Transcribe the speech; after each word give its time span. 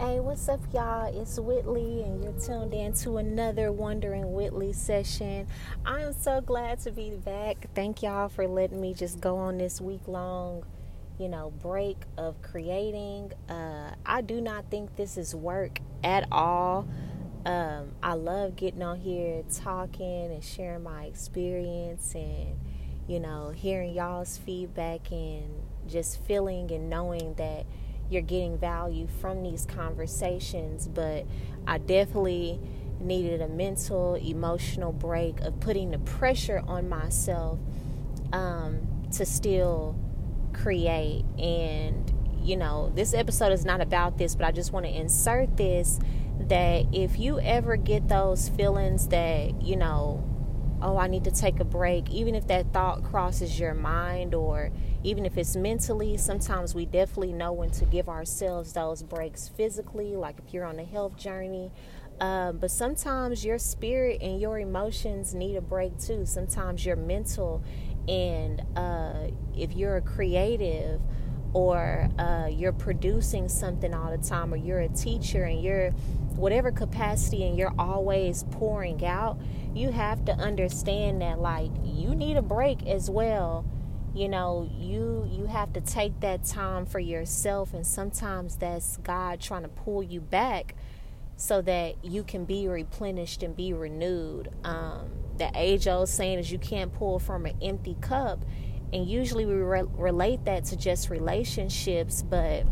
Hey, 0.00 0.18
what's 0.18 0.48
up, 0.48 0.60
y'all? 0.72 1.14
It's 1.14 1.38
Whitley, 1.38 2.00
and 2.00 2.24
you're 2.24 2.32
tuned 2.32 2.72
in 2.72 2.94
to 2.94 3.18
another 3.18 3.70
Wondering 3.70 4.32
Whitley 4.32 4.72
session. 4.72 5.46
I 5.84 6.00
am 6.00 6.14
so 6.14 6.40
glad 6.40 6.80
to 6.84 6.90
be 6.90 7.10
back. 7.10 7.66
Thank 7.74 8.02
y'all 8.02 8.30
for 8.30 8.48
letting 8.48 8.80
me 8.80 8.94
just 8.94 9.20
go 9.20 9.36
on 9.36 9.58
this 9.58 9.78
week 9.78 10.00
long, 10.08 10.64
you 11.18 11.28
know, 11.28 11.52
break 11.60 11.98
of 12.16 12.40
creating. 12.40 13.32
Uh, 13.46 13.90
I 14.06 14.22
do 14.22 14.40
not 14.40 14.70
think 14.70 14.96
this 14.96 15.18
is 15.18 15.34
work 15.34 15.80
at 16.02 16.26
all. 16.32 16.88
Um, 17.44 17.92
I 18.02 18.14
love 18.14 18.56
getting 18.56 18.82
on 18.82 19.00
here 19.00 19.42
talking 19.54 20.32
and 20.32 20.42
sharing 20.42 20.82
my 20.82 21.04
experience 21.04 22.14
and, 22.14 22.58
you 23.06 23.20
know, 23.20 23.50
hearing 23.50 23.92
y'all's 23.92 24.38
feedback 24.38 25.12
and 25.12 25.44
just 25.86 26.24
feeling 26.24 26.72
and 26.72 26.88
knowing 26.88 27.34
that 27.34 27.66
you're 28.10 28.22
getting 28.22 28.58
value 28.58 29.06
from 29.20 29.42
these 29.42 29.64
conversations, 29.66 30.88
but 30.88 31.24
I 31.66 31.78
definitely 31.78 32.60
needed 33.00 33.40
a 33.40 33.48
mental, 33.48 34.16
emotional 34.16 34.92
break 34.92 35.40
of 35.40 35.58
putting 35.60 35.90
the 35.90 35.98
pressure 36.00 36.62
on 36.66 36.88
myself 36.88 37.58
um, 38.32 38.80
to 39.12 39.24
still 39.24 39.96
create. 40.52 41.24
And, 41.38 42.12
you 42.42 42.56
know, 42.56 42.92
this 42.94 43.14
episode 43.14 43.52
is 43.52 43.64
not 43.64 43.80
about 43.80 44.18
this, 44.18 44.34
but 44.34 44.44
I 44.44 44.52
just 44.52 44.72
want 44.72 44.86
to 44.86 44.92
insert 44.92 45.56
this 45.56 45.98
that 46.40 46.86
if 46.92 47.18
you 47.18 47.38
ever 47.40 47.76
get 47.76 48.08
those 48.08 48.48
feelings 48.48 49.08
that, 49.08 49.62
you 49.62 49.76
know, 49.76 50.24
oh, 50.82 50.96
I 50.96 51.06
need 51.06 51.24
to 51.24 51.30
take 51.30 51.60
a 51.60 51.64
break, 51.64 52.10
even 52.10 52.34
if 52.34 52.46
that 52.48 52.72
thought 52.72 53.04
crosses 53.04 53.58
your 53.58 53.74
mind 53.74 54.34
or 54.34 54.70
even 55.02 55.24
if 55.24 55.36
it's 55.38 55.56
mentally, 55.56 56.16
sometimes 56.16 56.74
we 56.74 56.86
definitely 56.86 57.32
know 57.32 57.52
when 57.52 57.70
to 57.70 57.84
give 57.86 58.08
ourselves 58.08 58.72
those 58.72 59.02
breaks 59.02 59.48
physically, 59.48 60.16
like 60.16 60.36
if 60.46 60.52
you're 60.52 60.64
on 60.64 60.78
a 60.78 60.84
health 60.84 61.16
journey. 61.16 61.70
Um, 62.20 62.58
but 62.58 62.70
sometimes 62.70 63.44
your 63.44 63.58
spirit 63.58 64.20
and 64.20 64.40
your 64.40 64.58
emotions 64.58 65.34
need 65.34 65.56
a 65.56 65.62
break 65.62 65.98
too. 65.98 66.26
Sometimes 66.26 66.84
your 66.84 66.96
mental, 66.96 67.64
and 68.08 68.62
uh, 68.76 69.28
if 69.56 69.74
you're 69.74 69.96
a 69.96 70.02
creative, 70.02 71.00
or 71.52 72.08
uh, 72.18 72.46
you're 72.48 72.72
producing 72.72 73.48
something 73.48 73.94
all 73.94 74.10
the 74.10 74.22
time, 74.22 74.52
or 74.52 74.56
you're 74.56 74.80
a 74.80 74.88
teacher 74.88 75.44
and 75.44 75.62
you're 75.62 75.90
whatever 76.36 76.70
capacity 76.70 77.44
and 77.44 77.58
you're 77.58 77.74
always 77.78 78.44
pouring 78.50 79.04
out, 79.04 79.38
you 79.74 79.90
have 79.90 80.24
to 80.24 80.32
understand 80.32 81.22
that 81.22 81.38
like 81.38 81.70
you 81.84 82.14
need 82.14 82.36
a 82.36 82.42
break 82.42 82.86
as 82.86 83.08
well. 83.08 83.64
You 84.14 84.28
know, 84.28 84.68
you 84.76 85.28
you 85.30 85.46
have 85.46 85.72
to 85.74 85.80
take 85.80 86.18
that 86.20 86.44
time 86.44 86.86
for 86.86 86.98
yourself 86.98 87.72
and 87.74 87.86
sometimes 87.86 88.56
that's 88.56 88.96
God 88.98 89.40
trying 89.40 89.62
to 89.62 89.68
pull 89.68 90.02
you 90.02 90.20
back 90.20 90.74
so 91.36 91.62
that 91.62 92.04
you 92.04 92.22
can 92.22 92.44
be 92.44 92.68
replenished 92.68 93.42
and 93.42 93.56
be 93.56 93.72
renewed. 93.72 94.50
Um, 94.64 95.10
the 95.38 95.50
age 95.54 95.86
old 95.86 96.08
saying 96.08 96.38
is 96.38 96.50
you 96.50 96.58
can't 96.58 96.92
pull 96.92 97.18
from 97.18 97.46
an 97.46 97.56
empty 97.62 97.96
cup 98.00 98.44
and 98.92 99.06
usually 99.06 99.46
we 99.46 99.54
re- 99.54 99.84
relate 99.94 100.44
that 100.44 100.64
to 100.66 100.76
just 100.76 101.10
relationships, 101.10 102.22
but 102.22 102.66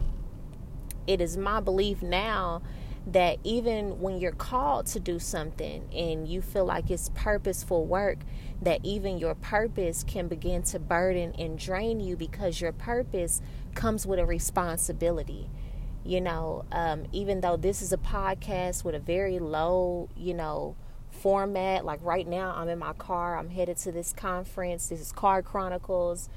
it 1.07 1.21
is 1.21 1.37
my 1.37 1.61
belief 1.61 2.03
now 2.03 2.63
that 3.13 3.39
even 3.43 4.01
when 4.01 4.19
you're 4.19 4.33
called 4.33 4.87
to 4.87 5.01
do 5.01 5.19
something 5.19 5.89
and 5.95 6.29
you 6.29 6.43
feel 6.43 6.65
like 6.65 6.91
it's 6.91 7.11
purposeful 7.15 7.87
work, 7.87 8.19
that 8.61 8.81
even 8.85 9.19
your 9.19 9.35
purpose 9.35 10.05
can 10.05 10.29
begin 10.29 10.63
to 10.63 10.79
burden 10.79 11.35
and 11.39 11.59
drain 11.59 12.01
you 12.01 12.17
because 12.17 12.61
your 12.61 12.73
purpose 12.73 13.41
comes 13.75 14.07
with 14.07 14.19
a 14.19 14.27
responsibility. 14.27 15.49
You 16.05 16.21
know, 16.21 16.65
um, 16.73 17.07
even 17.13 17.41
though 17.41 17.57
this 17.57 17.83
is 17.83 17.93
a 17.93 17.99
podcast 17.99 18.85
with 18.85 18.95
a 18.95 18.99
very 19.01 19.39
low, 19.39 20.09
you 20.17 20.35
know, 20.35 20.77
format. 21.11 21.85
Like 21.85 22.01
right 22.03 22.27
now, 22.27 22.55
I'm 22.57 22.69
in 22.69 22.79
my 22.79 22.93
car. 22.95 23.37
I'm 23.39 23.51
headed 23.51 23.77
to 23.79 23.93
this 23.93 24.13
conference. 24.13 24.89
This 24.89 25.01
is 25.01 25.13
Car 25.13 25.43
Chronicles. 25.43 26.29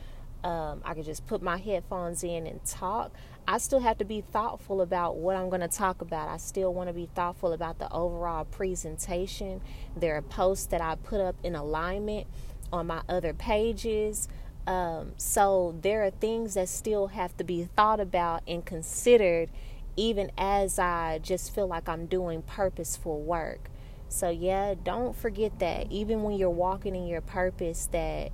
Um, 0.44 0.82
I 0.84 0.96
could 0.96 1.06
just 1.06 1.28
put 1.28 1.42
my 1.42 1.58
headphones 1.58 2.24
in 2.24 2.48
and 2.48 2.64
talk. 2.66 3.12
I 3.48 3.58
still 3.58 3.80
have 3.80 3.98
to 3.98 4.06
be 4.06 4.22
thoughtful 4.22 4.82
about 4.82 5.18
what 5.18 5.36
I'm 5.36 5.50
going 5.50 5.62
to 5.62 5.68
talk 5.68 6.02
about. 6.02 6.30
I 6.30 6.38
still 6.38 6.74
want 6.74 6.90
to 6.90 6.94
be 6.94 7.10
thoughtful 7.14 7.54
about 7.54 7.80
the 7.80 7.92
overall 7.92 8.46
presentation. 8.46 9.62
There 9.96 10.16
are 10.16 10.22
posts 10.22 10.68
that 10.68 10.82
I 10.82 10.96
put 10.96 11.20
up 11.20 11.36
in 11.44 11.56
alignment 11.56 12.28
on 12.72 12.88
my 12.88 13.02
other 13.10 13.34
pages. 13.34 14.28
Um, 14.68 15.14
so 15.18 15.76
there 15.82 16.04
are 16.04 16.12
things 16.12 16.54
that 16.54 16.70
still 16.70 17.08
have 17.08 17.36
to 17.38 17.44
be 17.44 17.66
thought 17.76 18.00
about 18.00 18.44
and 18.48 18.64
considered, 18.64 19.50
even 19.98 20.32
as 20.38 20.80
I 20.80 21.20
just 21.22 21.54
feel 21.54 21.68
like 21.68 21.90
I'm 21.90 22.06
doing 22.06 22.44
purposeful 22.44 23.22
work. 23.22 23.70
So, 24.08 24.30
yeah, 24.30 24.76
don't 24.82 25.16
forget 25.16 25.60
that 25.60 25.92
even 25.92 26.24
when 26.24 26.36
you're 26.38 26.50
walking 26.50 26.96
in 26.96 27.08
your 27.08 27.22
purpose, 27.22 27.88
that, 27.92 28.32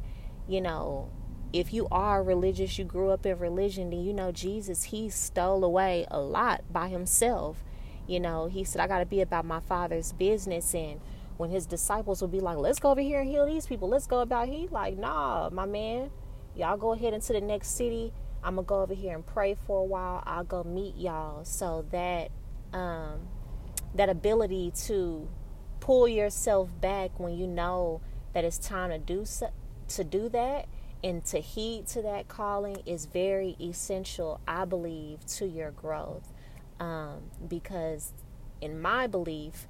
you 0.48 0.60
know, 0.60 1.10
if 1.58 1.74
you 1.74 1.88
are 1.90 2.22
religious, 2.22 2.78
you 2.78 2.86
grew 2.86 3.10
up 3.10 3.26
in 3.26 3.40
religion, 3.40 3.90
then 3.90 4.02
you 4.02 4.14
know 4.14 4.32
Jesus, 4.32 4.84
he 4.84 5.10
stole 5.10 5.64
away 5.64 6.06
a 6.12 6.20
lot 6.20 6.62
by 6.72 6.88
himself. 6.88 7.64
You 8.06 8.20
know, 8.20 8.46
he 8.46 8.64
said, 8.64 8.80
I 8.80 8.86
got 8.86 9.00
to 9.00 9.08
be 9.08 9.22
about 9.22 9.44
my 9.44 9.60
father's 9.60 10.14
business. 10.14 10.76
And 10.76 11.02
when 11.38 11.50
his 11.50 11.66
disciples 11.66 12.22
would 12.22 12.32
be 12.32 12.40
like, 12.40 12.58
let's 12.58 12.78
go 12.78 12.92
over 12.92 13.02
here 13.02 13.22
and 13.22 13.30
heal 13.30 13.48
these 13.48 13.66
people, 13.66 13.90
let's 13.90 14.06
go 14.06 14.20
about, 14.20 14.48
he 14.48 14.68
like, 14.68 15.00
nah, 15.00 15.50
my 15.52 15.66
man, 15.66 16.12
y'all 16.56 16.78
go 16.78 16.94
ahead 16.94 17.16
into 17.16 17.34
the 17.34 17.42
next 17.42 17.70
city. 17.70 18.14
I'm 18.44 18.56
going 18.56 18.66
to 18.66 18.70
go 18.70 18.82
over 18.84 18.94
here 18.94 19.16
and 19.16 19.26
pray 19.26 19.56
for 19.66 19.80
a 19.80 19.84
while. 19.84 20.22
I'll 20.28 20.44
go 20.44 20.64
meet 20.64 20.96
y'all. 20.96 21.44
So 21.44 21.86
that, 21.90 22.30
um, 22.72 23.30
that 23.96 24.10
ability 24.10 24.74
to 24.86 25.28
pull 25.80 26.08
yourself 26.08 26.70
back 26.80 27.20
when 27.20 27.36
you 27.36 27.48
know 27.48 28.02
that 28.34 28.44
it's 28.44 28.60
time 28.60 28.92
to 28.92 29.00
do 29.00 29.26
so, 29.26 29.50
to 29.88 30.04
do 30.04 30.30
that 30.30 30.68
and 31.08 31.24
to 31.24 31.40
heed 31.40 31.88
to 31.88 32.02
that 32.02 32.28
calling 32.28 32.82
is 32.86 33.06
very 33.06 33.56
essential, 33.62 34.42
I 34.46 34.66
believe, 34.66 35.26
to 35.38 35.46
your 35.46 35.72
growth. 35.72 36.34
Um, 36.82 37.32
because, 37.48 38.12
in 38.60 38.82
my 38.82 39.08
belief, 39.08 39.68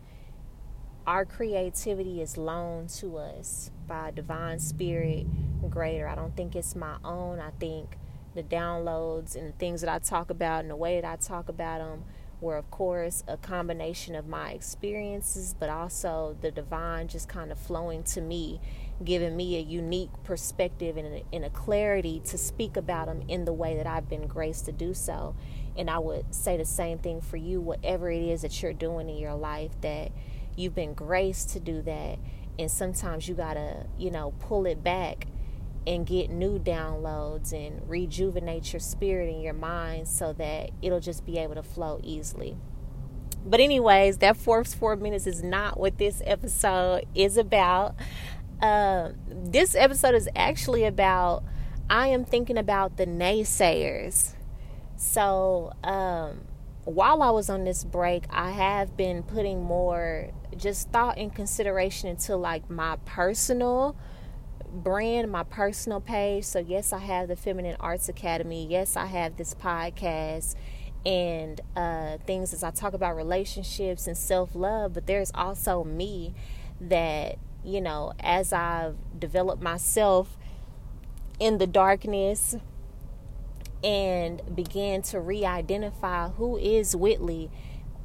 our 1.05 1.25
creativity 1.25 2.23
is 2.23 2.37
loaned 2.37 2.89
to 2.89 3.17
us 3.17 3.69
by 3.87 4.09
divine 4.09 4.57
spirit 4.57 5.27
greater. 5.69 6.07
I 6.07 6.15
don't 6.15 6.35
think 6.35 6.55
it's 6.55 6.75
my 6.75 6.97
own. 7.05 7.39
I 7.39 7.51
think 7.59 7.97
the 8.33 8.41
downloads 8.41 9.35
and 9.35 9.47
the 9.53 9.57
things 9.57 9.81
that 9.81 9.91
I 9.91 9.99
talk 9.99 10.31
about 10.31 10.61
and 10.61 10.71
the 10.71 10.75
way 10.75 10.99
that 10.99 11.07
I 11.07 11.17
talk 11.17 11.49
about 11.49 11.79
them 11.79 12.03
were, 12.39 12.55
of 12.55 12.69
course, 12.69 13.23
a 13.27 13.37
combination 13.37 14.15
of 14.15 14.27
my 14.27 14.51
experiences, 14.51 15.55
but 15.59 15.69
also 15.69 16.37
the 16.41 16.51
divine 16.51 17.07
just 17.07 17.27
kind 17.27 17.51
of 17.51 17.57
flowing 17.57 18.03
to 18.03 18.21
me, 18.21 18.59
giving 19.03 19.35
me 19.35 19.57
a 19.57 19.61
unique 19.61 20.11
perspective 20.23 20.97
and 20.97 21.07
a, 21.07 21.23
and 21.33 21.45
a 21.45 21.49
clarity 21.49 22.21
to 22.25 22.37
speak 22.37 22.77
about 22.77 23.07
them 23.07 23.23
in 23.27 23.45
the 23.45 23.53
way 23.53 23.75
that 23.75 23.87
I've 23.87 24.07
been 24.07 24.27
graced 24.27 24.65
to 24.65 24.71
do 24.71 24.93
so. 24.93 25.35
And 25.75 25.89
I 25.89 25.99
would 25.99 26.33
say 26.33 26.57
the 26.57 26.65
same 26.65 26.99
thing 26.99 27.21
for 27.21 27.37
you, 27.37 27.59
whatever 27.61 28.09
it 28.11 28.21
is 28.21 28.41
that 28.41 28.61
you're 28.61 28.73
doing 28.73 29.09
in 29.09 29.17
your 29.17 29.35
life, 29.35 29.71
that 29.81 30.11
you've 30.55 30.75
been 30.75 30.93
graced 30.93 31.49
to 31.51 31.59
do 31.59 31.81
that. 31.83 32.19
And 32.59 32.69
sometimes 32.69 33.27
you 33.27 33.35
got 33.35 33.53
to, 33.53 33.85
you 33.97 34.09
know, 34.09 34.33
pull 34.39 34.65
it 34.65 34.83
back 34.83 35.27
and 35.87 36.05
get 36.05 36.29
new 36.29 36.59
downloads 36.59 37.53
and 37.53 37.81
rejuvenate 37.89 38.73
your 38.73 38.79
spirit 38.81 39.33
and 39.33 39.41
your 39.41 39.53
mind 39.53 40.05
so 40.05 40.33
that 40.33 40.69
it'll 40.81 40.99
just 40.99 41.25
be 41.25 41.37
able 41.37 41.55
to 41.55 41.63
flow 41.63 41.99
easily. 42.03 42.57
But, 43.45 43.61
anyways, 43.61 44.17
that 44.17 44.35
fourth 44.35 44.75
four 44.75 44.97
minutes 44.97 45.25
is 45.25 45.41
not 45.41 45.79
what 45.79 45.97
this 45.97 46.21
episode 46.25 47.05
is 47.15 47.37
about. 47.37 47.95
Uh, 48.61 49.11
this 49.29 49.75
episode 49.75 50.13
is 50.13 50.27
actually 50.35 50.83
about 50.83 51.43
I 51.89 52.07
am 52.07 52.25
thinking 52.25 52.57
about 52.57 52.97
the 52.97 53.05
naysayers. 53.05 54.33
So, 54.97 55.71
um, 55.85 56.41
while 56.83 57.21
I 57.21 57.29
was 57.29 57.49
on 57.49 57.63
this 57.63 57.85
break, 57.85 58.25
I 58.29 58.51
have 58.51 58.97
been 58.97 59.23
putting 59.23 59.63
more 59.63 60.31
just 60.57 60.91
thought 60.91 61.17
and 61.17 61.33
consideration 61.33 62.09
into 62.09 62.35
like 62.35 62.69
my 62.69 62.97
personal 63.05 63.95
brand, 64.77 65.31
my 65.31 65.43
personal 65.43 65.99
page. 65.99 66.45
So, 66.45 66.59
yes, 66.59 66.93
I 66.93 66.99
have 66.99 67.27
the 67.27 67.35
Feminine 67.35 67.77
Arts 67.79 68.09
Academy. 68.09 68.65
Yes, 68.65 68.95
I 68.95 69.05
have 69.07 69.37
this 69.37 69.53
podcast 69.53 70.55
and 71.05 71.61
uh, 71.75 72.17
things 72.25 72.53
as 72.53 72.63
I 72.63 72.71
talk 72.71 72.93
about 72.93 73.15
relationships 73.15 74.07
and 74.07 74.17
self 74.17 74.55
love. 74.55 74.93
But 74.93 75.07
there's 75.07 75.31
also 75.35 75.83
me 75.83 76.33
that, 76.81 77.37
you 77.63 77.81
know, 77.81 78.13
as 78.19 78.53
I've 78.53 78.95
developed 79.19 79.61
myself 79.61 80.37
in 81.39 81.57
the 81.57 81.67
darkness 81.67 82.55
and 83.83 84.41
began 84.55 85.01
to 85.03 85.19
re 85.19 85.45
identify 85.45 86.29
who 86.29 86.57
is 86.57 86.95
Whitley. 86.95 87.49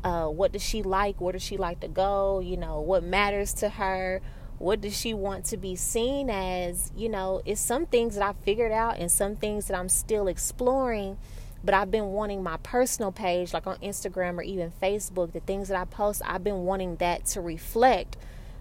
Uh, 0.04 0.26
what 0.26 0.52
does 0.52 0.62
she 0.62 0.82
like? 0.82 1.20
Where 1.20 1.32
does 1.32 1.42
she 1.42 1.56
like 1.56 1.80
to 1.80 1.88
go? 1.88 2.40
You 2.40 2.56
know, 2.56 2.80
what 2.80 3.04
matters 3.04 3.52
to 3.54 3.68
her? 3.68 4.20
What 4.62 4.80
does 4.80 4.96
she 4.96 5.12
want 5.12 5.44
to 5.44 5.56
be 5.56 5.74
seen 5.74 6.30
as 6.30 6.92
you 6.96 7.08
know 7.08 7.42
it's 7.44 7.60
some 7.60 7.84
things 7.84 8.14
that 8.14 8.24
i 8.24 8.32
figured 8.44 8.72
out 8.72 8.96
and 8.98 9.10
some 9.10 9.36
things 9.36 9.66
that 9.66 9.76
i'm 9.76 9.88
still 9.88 10.28
exploring 10.28 11.16
but 11.64 11.74
I've 11.74 11.90
been 11.90 12.06
wanting 12.06 12.42
my 12.42 12.56
personal 12.58 13.12
page, 13.12 13.54
like 13.54 13.66
on 13.66 13.76
Instagram 13.78 14.36
or 14.38 14.42
even 14.42 14.72
Facebook, 14.82 15.32
the 15.32 15.40
things 15.40 15.68
that 15.68 15.78
I 15.78 15.84
post, 15.84 16.22
I've 16.24 16.42
been 16.42 16.64
wanting 16.64 16.96
that 16.96 17.26
to 17.26 17.40
reflect 17.40 18.16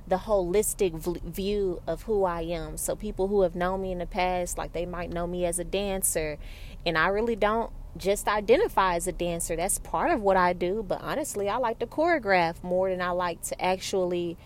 the 0.08 0.18
holistic 0.18 1.22
view 1.24 1.82
of 1.88 2.04
who 2.04 2.26
I 2.26 2.42
am. 2.42 2.78
So 2.78 2.96
people 2.96 3.28
who 3.28 3.42
have 3.42 3.56
known 3.56 3.82
me 3.82 3.92
in 3.92 4.00
the 4.00 4.06
past, 4.06 4.58
like 4.58 4.74
they 4.74 4.86
might 4.86 5.10
know 5.10 5.26
me 5.26 5.46
as 5.46 5.58
a 5.58 5.64
dancer, 5.64 6.38
and 6.86 6.98
I 6.98 7.08
really 7.08 7.36
don't 7.36 7.72
just 7.98 8.28
identify 8.28 8.96
as 8.96 9.08
a 9.08 9.12
dancer. 9.12 9.56
That's 9.56 9.80
part 9.80 10.12
of 10.12 10.22
what 10.22 10.38
I 10.38 10.54
do, 10.54 10.84
but 10.88 11.02
honestly, 11.02 11.50
I 11.50 11.58
like 11.58 11.80
to 11.80 11.88
choreograph 11.88 12.62
more 12.64 12.90
than 12.90 13.02
I 13.02 13.12
like 13.12 13.42
to 13.44 13.64
actually 13.64 14.38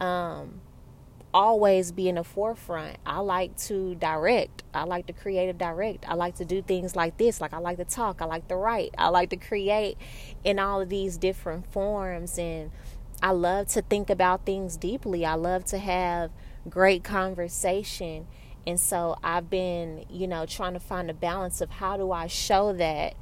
um, 0.00 0.60
always 1.34 1.90
be 1.90 2.08
in 2.08 2.14
the 2.14 2.24
forefront. 2.24 2.96
I 3.04 3.18
like 3.18 3.56
to 3.62 3.96
direct. 3.96 4.62
I 4.72 4.84
like 4.84 5.08
to 5.08 5.12
create 5.12 5.58
direct. 5.58 6.08
I 6.08 6.14
like 6.14 6.36
to 6.36 6.44
do 6.44 6.62
things 6.62 6.94
like 6.94 7.16
this. 7.18 7.40
Like 7.40 7.52
I 7.52 7.58
like 7.58 7.76
to 7.78 7.84
talk. 7.84 8.22
I 8.22 8.24
like 8.24 8.46
to 8.48 8.56
write. 8.56 8.94
I 8.96 9.08
like 9.08 9.30
to 9.30 9.36
create 9.36 9.98
in 10.44 10.60
all 10.60 10.80
of 10.80 10.88
these 10.88 11.18
different 11.18 11.70
forms. 11.72 12.38
And 12.38 12.70
I 13.20 13.32
love 13.32 13.66
to 13.68 13.82
think 13.82 14.10
about 14.10 14.46
things 14.46 14.76
deeply. 14.76 15.26
I 15.26 15.34
love 15.34 15.64
to 15.66 15.78
have 15.78 16.30
great 16.70 17.02
conversation. 17.02 18.28
And 18.64 18.78
so 18.78 19.16
I've 19.22 19.50
been, 19.50 20.04
you 20.08 20.28
know, 20.28 20.46
trying 20.46 20.74
to 20.74 20.80
find 20.80 21.10
a 21.10 21.14
balance 21.14 21.60
of 21.60 21.68
how 21.68 21.96
do 21.96 22.12
I 22.12 22.28
show 22.28 22.72
that 22.74 23.14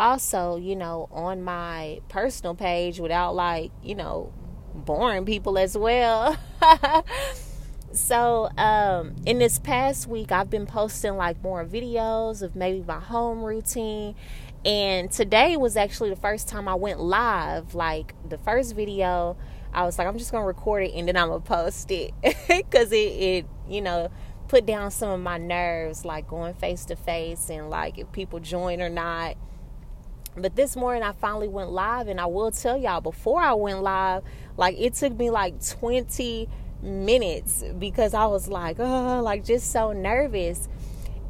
also, 0.00 0.56
you 0.56 0.74
know, 0.74 1.08
on 1.12 1.42
my 1.42 2.00
personal 2.08 2.54
page 2.54 2.98
without 2.98 3.34
like, 3.34 3.72
you 3.82 3.94
know, 3.94 4.32
boring 4.74 5.26
people 5.26 5.58
as 5.58 5.76
well. 5.76 6.34
so 7.92 8.50
um, 8.58 9.16
in 9.24 9.38
this 9.38 9.58
past 9.58 10.06
week 10.06 10.30
i've 10.30 10.50
been 10.50 10.66
posting 10.66 11.16
like 11.16 11.42
more 11.42 11.64
videos 11.64 12.42
of 12.42 12.54
maybe 12.54 12.82
my 12.86 13.00
home 13.00 13.42
routine. 13.42 14.14
And 14.64 15.10
today 15.10 15.56
was 15.56 15.76
actually 15.76 16.10
the 16.10 16.16
first 16.16 16.48
time 16.48 16.68
i 16.68 16.74
went 16.74 17.00
live 17.00 17.74
like 17.74 18.14
the 18.28 18.38
first 18.38 18.74
video. 18.74 19.36
I 19.72 19.84
was 19.84 19.98
like 19.98 20.06
i'm 20.06 20.18
just 20.18 20.32
gonna 20.32 20.46
record 20.46 20.84
it 20.84 20.94
and 20.94 21.08
then 21.08 21.16
i'm 21.16 21.28
gonna 21.28 21.40
post 21.40 21.90
it. 21.90 22.12
Because 22.48 22.92
it, 22.92 22.96
it 22.96 23.46
you 23.68 23.80
know 23.80 24.10
put 24.48 24.64
down 24.66 24.90
some 24.90 25.10
of 25.10 25.20
my 25.20 25.38
nerves 25.38 26.04
like 26.04 26.26
going 26.26 26.54
face 26.54 26.86
to 26.86 26.96
face 26.96 27.50
and 27.50 27.70
like 27.70 27.98
if 27.98 28.10
people 28.12 28.40
join 28.40 28.80
or 28.80 28.88
not. 28.88 29.36
But 30.36 30.56
this 30.56 30.76
morning 30.76 31.02
I 31.02 31.12
finally 31.12 31.48
went 31.48 31.70
live 31.70 32.08
and 32.08 32.20
I 32.20 32.26
will 32.26 32.50
tell 32.50 32.76
y'all 32.76 33.00
before 33.00 33.40
I 33.40 33.54
went 33.54 33.82
live 33.82 34.22
like 34.56 34.76
it 34.78 34.94
took 34.94 35.16
me 35.16 35.30
like 35.30 35.64
20 35.64 36.48
minutes 36.82 37.64
because 37.78 38.14
I 38.14 38.26
was 38.26 38.48
like, 38.48 38.76
oh, 38.78 39.20
like 39.22 39.44
just 39.44 39.70
so 39.72 39.92
nervous. 39.92 40.68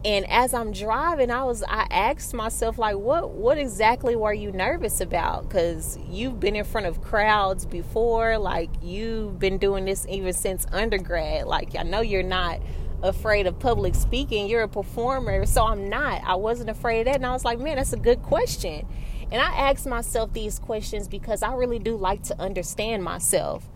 And 0.04 0.30
as 0.30 0.54
I'm 0.54 0.72
driving, 0.72 1.30
I 1.30 1.42
was 1.42 1.64
I 1.64 1.86
asked 1.90 2.32
myself 2.32 2.78
like, 2.78 2.96
what 2.96 3.30
what 3.30 3.58
exactly 3.58 4.14
were 4.14 4.32
you 4.32 4.52
nervous 4.52 5.00
about? 5.00 5.48
Because 5.48 5.98
you've 6.08 6.38
been 6.38 6.54
in 6.54 6.64
front 6.64 6.86
of 6.86 7.02
crowds 7.02 7.66
before, 7.66 8.38
like 8.38 8.70
you've 8.80 9.38
been 9.38 9.58
doing 9.58 9.84
this 9.86 10.06
even 10.08 10.32
since 10.32 10.66
undergrad. 10.72 11.46
Like 11.46 11.74
I 11.76 11.82
know 11.82 12.00
you're 12.00 12.22
not 12.22 12.60
afraid 13.02 13.46
of 13.46 13.58
public 13.58 13.94
speaking. 13.94 14.46
You're 14.48 14.62
a 14.62 14.68
performer, 14.68 15.46
so 15.46 15.64
I'm 15.64 15.88
not. 15.88 16.22
I 16.24 16.36
wasn't 16.36 16.70
afraid 16.70 17.00
of 17.00 17.06
that, 17.06 17.16
and 17.16 17.26
I 17.26 17.32
was 17.32 17.44
like, 17.44 17.58
man, 17.58 17.76
that's 17.76 17.92
a 17.92 17.98
good 17.98 18.22
question. 18.22 18.86
And 19.30 19.42
I 19.42 19.50
asked 19.70 19.86
myself 19.86 20.32
these 20.32 20.58
questions 20.58 21.08
because 21.08 21.42
I 21.42 21.52
really 21.54 21.78
do 21.78 21.96
like 21.96 22.22
to 22.24 22.40
understand 22.40 23.02
myself 23.04 23.68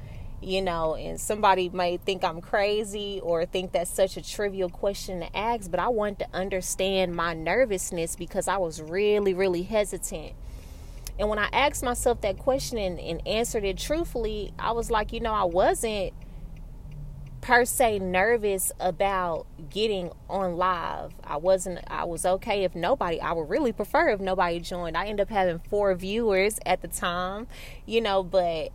you 0.42 0.60
know, 0.60 0.94
and 0.94 1.20
somebody 1.20 1.68
may 1.68 1.96
think 1.96 2.24
I'm 2.24 2.40
crazy 2.40 3.20
or 3.22 3.46
think 3.46 3.72
that's 3.72 3.90
such 3.90 4.16
a 4.16 4.22
trivial 4.22 4.68
question 4.68 5.20
to 5.20 5.36
ask, 5.36 5.70
but 5.70 5.80
I 5.80 5.88
wanted 5.88 6.20
to 6.20 6.26
understand 6.34 7.14
my 7.14 7.34
nervousness 7.34 8.16
because 8.16 8.48
I 8.48 8.56
was 8.56 8.82
really, 8.82 9.34
really 9.34 9.62
hesitant. 9.62 10.32
And 11.18 11.28
when 11.28 11.38
I 11.38 11.48
asked 11.52 11.84
myself 11.84 12.20
that 12.22 12.38
question 12.38 12.78
and, 12.78 12.98
and 12.98 13.26
answered 13.26 13.64
it 13.64 13.78
truthfully, 13.78 14.52
I 14.58 14.72
was 14.72 14.90
like, 14.90 15.12
you 15.12 15.20
know, 15.20 15.32
I 15.32 15.44
wasn't 15.44 16.12
per 17.42 17.64
se 17.64 17.98
nervous 17.98 18.72
about 18.80 19.46
getting 19.68 20.10
on 20.30 20.56
live. 20.56 21.12
I 21.24 21.36
wasn't 21.36 21.80
I 21.88 22.04
was 22.04 22.24
okay 22.24 22.62
if 22.64 22.74
nobody 22.74 23.20
I 23.20 23.32
would 23.32 23.50
really 23.50 23.72
prefer 23.72 24.10
if 24.10 24.20
nobody 24.20 24.60
joined. 24.60 24.96
I 24.96 25.06
ended 25.06 25.24
up 25.24 25.28
having 25.28 25.58
four 25.58 25.94
viewers 25.94 26.58
at 26.64 26.82
the 26.82 26.88
time, 26.88 27.48
you 27.84 28.00
know, 28.00 28.22
but 28.22 28.70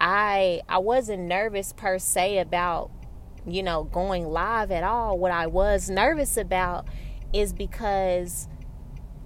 I 0.00 0.62
I 0.68 0.78
wasn't 0.78 1.22
nervous 1.22 1.72
per 1.72 1.98
se 1.98 2.38
about 2.38 2.90
you 3.46 3.62
know 3.62 3.84
going 3.84 4.26
live 4.26 4.70
at 4.70 4.84
all. 4.84 5.18
What 5.18 5.32
I 5.32 5.46
was 5.46 5.88
nervous 5.88 6.36
about 6.36 6.86
is 7.32 7.52
because 7.52 8.48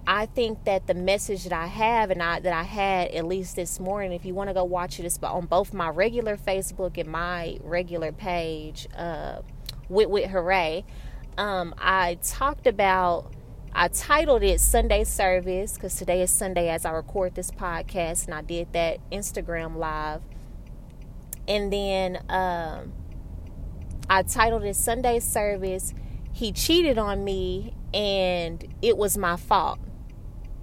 I 0.07 0.27
think 0.27 0.65
that 0.65 0.87
the 0.87 0.95
message 0.95 1.45
that 1.45 1.53
I 1.53 1.67
have 1.67 2.11
and 2.11 2.23
I 2.23 2.41
that 2.41 2.53
I 2.53 2.63
had 2.63 3.11
at 3.13 3.27
least 3.27 3.57
this 3.57 3.79
morning, 3.79 4.13
if 4.13 4.25
you 4.25 4.35
want 4.35 4.49
to 4.51 4.55
go 4.55 4.65
watch 4.65 4.99
it, 4.99 5.05
it's 5.05 5.19
on 5.23 5.47
both 5.47 5.73
my 5.73 5.89
regular 5.89 6.37
Facebook 6.37 6.99
and 6.99 7.09
my 7.09 7.59
regular 7.63 8.13
page, 8.13 8.89
uh, 8.97 9.43
Whit 9.89 10.11
Whit 10.11 10.29
Hurray. 10.29 10.85
Um, 11.37 11.75
I 11.79 12.19
talked 12.23 12.67
about 12.67 13.33
I 13.73 13.89
titled 13.89 14.43
it 14.43 14.61
Sunday 14.61 15.05
Service 15.05 15.75
because 15.75 15.95
today 15.95 16.23
is 16.23 16.31
Sunday 16.31 16.69
as 16.69 16.85
I 16.85 16.91
record 16.91 17.35
this 17.35 17.51
podcast, 17.51 18.25
and 18.27 18.35
I 18.35 18.43
did 18.43 18.73
that 18.73 18.99
Instagram 19.11 19.77
live 19.77 20.23
and 21.51 21.73
then 21.73 22.17
um, 22.29 22.93
I 24.09 24.23
titled 24.23 24.63
it 24.63 24.77
Sunday 24.77 25.19
Service. 25.19 25.93
He 26.33 26.53
cheated 26.53 26.97
on 26.97 27.25
me, 27.25 27.75
and 27.93 28.65
it 28.81 28.97
was 28.97 29.19
my 29.19 29.35
fault, 29.35 29.81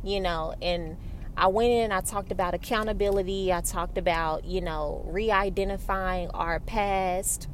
you 0.01 0.21
know. 0.21 0.55
And 0.61 0.95
I 1.35 1.47
went 1.47 1.71
in, 1.71 1.91
I 1.91 1.99
talked 1.99 2.31
about 2.31 2.53
accountability, 2.53 3.51
I 3.51 3.59
talked 3.59 3.97
about, 3.97 4.45
you 4.45 4.61
know, 4.61 5.03
re 5.09 5.29
identifying 5.29 6.29
our 6.29 6.61
past 6.61 7.49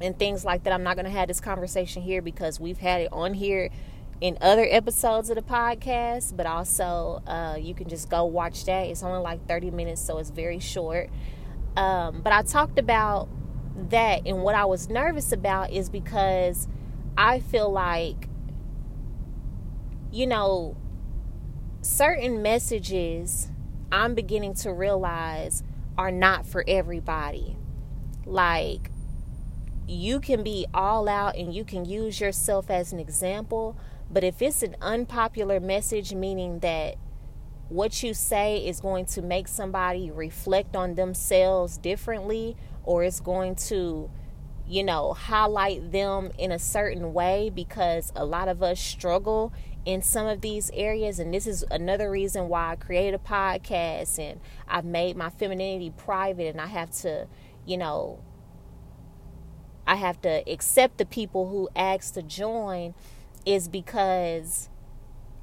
and 0.00 0.18
things 0.18 0.44
like 0.44 0.64
that. 0.64 0.72
I'm 0.72 0.82
not 0.82 0.96
going 0.96 1.04
to 1.04 1.12
have 1.12 1.28
this 1.28 1.40
conversation 1.40 2.02
here 2.02 2.20
because 2.20 2.58
we've 2.58 2.78
had 2.78 3.02
it 3.02 3.12
on 3.12 3.34
here 3.34 3.70
in 4.20 4.38
other 4.40 4.66
episodes 4.68 5.30
of 5.30 5.36
the 5.36 5.42
podcast, 5.42 6.36
but 6.36 6.46
also 6.46 7.22
uh, 7.28 7.56
you 7.60 7.74
can 7.76 7.88
just 7.88 8.10
go 8.10 8.24
watch 8.24 8.64
that. 8.64 8.88
It's 8.88 9.04
only 9.04 9.20
like 9.20 9.46
30 9.46 9.70
minutes, 9.70 10.04
so 10.04 10.18
it's 10.18 10.30
very 10.30 10.58
short. 10.58 11.10
Um, 11.76 12.20
but 12.22 12.32
I 12.32 12.42
talked 12.42 12.78
about 12.78 13.28
that, 13.90 14.22
and 14.26 14.42
what 14.42 14.54
I 14.54 14.64
was 14.64 14.88
nervous 14.88 15.32
about 15.32 15.72
is 15.72 15.88
because 15.88 16.68
I 17.16 17.40
feel 17.40 17.70
like, 17.70 18.28
you 20.12 20.26
know, 20.26 20.76
certain 21.82 22.42
messages 22.42 23.50
I'm 23.90 24.14
beginning 24.14 24.54
to 24.54 24.72
realize 24.72 25.62
are 25.98 26.10
not 26.10 26.46
for 26.46 26.64
everybody. 26.66 27.56
Like, 28.24 28.90
you 29.86 30.20
can 30.20 30.42
be 30.42 30.66
all 30.72 31.08
out 31.08 31.36
and 31.36 31.54
you 31.54 31.64
can 31.64 31.84
use 31.84 32.20
yourself 32.20 32.70
as 32.70 32.92
an 32.92 32.98
example, 32.98 33.76
but 34.10 34.24
if 34.24 34.40
it's 34.40 34.62
an 34.62 34.76
unpopular 34.80 35.60
message, 35.60 36.14
meaning 36.14 36.60
that 36.60 36.96
what 37.68 38.02
you 38.02 38.14
say 38.14 38.58
is 38.58 38.80
going 38.80 39.06
to 39.06 39.22
make 39.22 39.48
somebody 39.48 40.10
reflect 40.10 40.76
on 40.76 40.94
themselves 40.94 41.78
differently 41.78 42.56
or 42.84 43.02
it's 43.04 43.20
going 43.20 43.54
to 43.54 44.10
you 44.66 44.82
know 44.82 45.12
highlight 45.12 45.92
them 45.92 46.30
in 46.38 46.52
a 46.52 46.58
certain 46.58 47.12
way 47.12 47.50
because 47.54 48.12
a 48.16 48.24
lot 48.24 48.48
of 48.48 48.62
us 48.62 48.80
struggle 48.80 49.52
in 49.84 50.02
some 50.02 50.26
of 50.26 50.40
these 50.40 50.70
areas. 50.72 51.18
And 51.18 51.32
this 51.32 51.46
is 51.46 51.64
another 51.70 52.10
reason 52.10 52.48
why 52.48 52.72
I 52.72 52.76
created 52.76 53.14
a 53.14 53.18
podcast 53.18 54.18
and 54.18 54.40
I've 54.66 54.84
made 54.84 55.16
my 55.16 55.30
femininity 55.30 55.90
private 55.90 56.48
and 56.48 56.60
I 56.60 56.66
have 56.66 56.90
to 57.02 57.26
you 57.66 57.76
know 57.76 58.22
I 59.86 59.96
have 59.96 60.20
to 60.22 60.48
accept 60.50 60.98
the 60.98 61.04
people 61.04 61.48
who 61.48 61.68
ask 61.76 62.14
to 62.14 62.22
join 62.22 62.94
is 63.44 63.68
because 63.68 64.70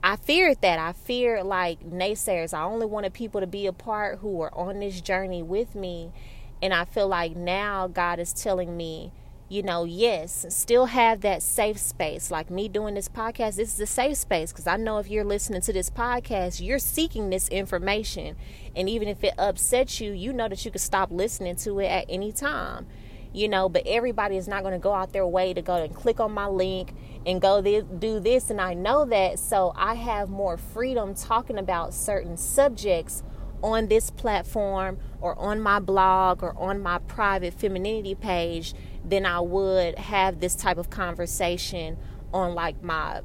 I 0.03 0.15
feared 0.15 0.61
that. 0.61 0.79
I 0.79 0.93
feared 0.93 1.45
like 1.45 1.81
naysayers. 1.87 2.53
I 2.53 2.63
only 2.63 2.87
wanted 2.87 3.13
people 3.13 3.39
to 3.39 3.47
be 3.47 3.67
a 3.67 3.73
part 3.73 4.19
who 4.19 4.29
were 4.29 4.53
on 4.55 4.79
this 4.79 4.99
journey 4.99 5.43
with 5.43 5.75
me. 5.75 6.11
And 6.61 6.73
I 6.73 6.85
feel 6.85 7.07
like 7.07 7.35
now 7.35 7.87
God 7.87 8.19
is 8.19 8.33
telling 8.33 8.75
me, 8.75 9.11
you 9.47 9.61
know, 9.61 9.83
yes, 9.83 10.45
still 10.49 10.85
have 10.87 11.21
that 11.21 11.43
safe 11.43 11.77
space. 11.77 12.31
Like 12.31 12.49
me 12.49 12.67
doing 12.67 12.95
this 12.95 13.09
podcast, 13.09 13.57
this 13.57 13.73
is 13.73 13.79
a 13.79 13.85
safe 13.85 14.17
space 14.17 14.51
because 14.51 14.65
I 14.65 14.77
know 14.77 14.97
if 14.97 15.09
you're 15.09 15.23
listening 15.23 15.61
to 15.61 15.73
this 15.73 15.89
podcast, 15.89 16.65
you're 16.65 16.79
seeking 16.79 17.29
this 17.29 17.47
information. 17.49 18.37
And 18.75 18.89
even 18.89 19.07
if 19.07 19.23
it 19.23 19.33
upsets 19.37 19.99
you, 20.01 20.13
you 20.13 20.33
know 20.33 20.47
that 20.47 20.63
you 20.65 20.71
can 20.71 20.79
stop 20.79 21.11
listening 21.11 21.57
to 21.57 21.79
it 21.79 21.87
at 21.87 22.05
any 22.09 22.31
time 22.31 22.87
you 23.33 23.47
know, 23.47 23.69
but 23.69 23.83
everybody 23.85 24.37
is 24.37 24.47
not 24.47 24.61
going 24.61 24.73
to 24.73 24.79
go 24.79 24.93
out 24.93 25.13
their 25.13 25.27
way 25.27 25.53
to 25.53 25.61
go 25.61 25.75
and 25.75 25.93
click 25.93 26.19
on 26.19 26.31
my 26.31 26.47
link 26.47 26.93
and 27.25 27.41
go 27.41 27.61
do 27.61 28.19
this. 28.19 28.49
And 28.49 28.59
I 28.59 28.73
know 28.73 29.05
that. 29.05 29.39
So 29.39 29.73
I 29.75 29.95
have 29.95 30.29
more 30.29 30.57
freedom 30.57 31.13
talking 31.13 31.57
about 31.57 31.93
certain 31.93 32.37
subjects 32.37 33.23
on 33.63 33.87
this 33.87 34.09
platform 34.09 34.97
or 35.19 35.37
on 35.37 35.59
my 35.61 35.79
blog 35.79 36.43
or 36.43 36.57
on 36.57 36.81
my 36.81 36.97
private 36.99 37.53
femininity 37.53 38.15
page 38.15 38.73
than 39.05 39.25
I 39.25 39.39
would 39.39 39.97
have 39.97 40.39
this 40.39 40.55
type 40.55 40.77
of 40.77 40.89
conversation 40.89 41.97
on 42.33 42.55
like 42.55 42.81
my 42.83 43.21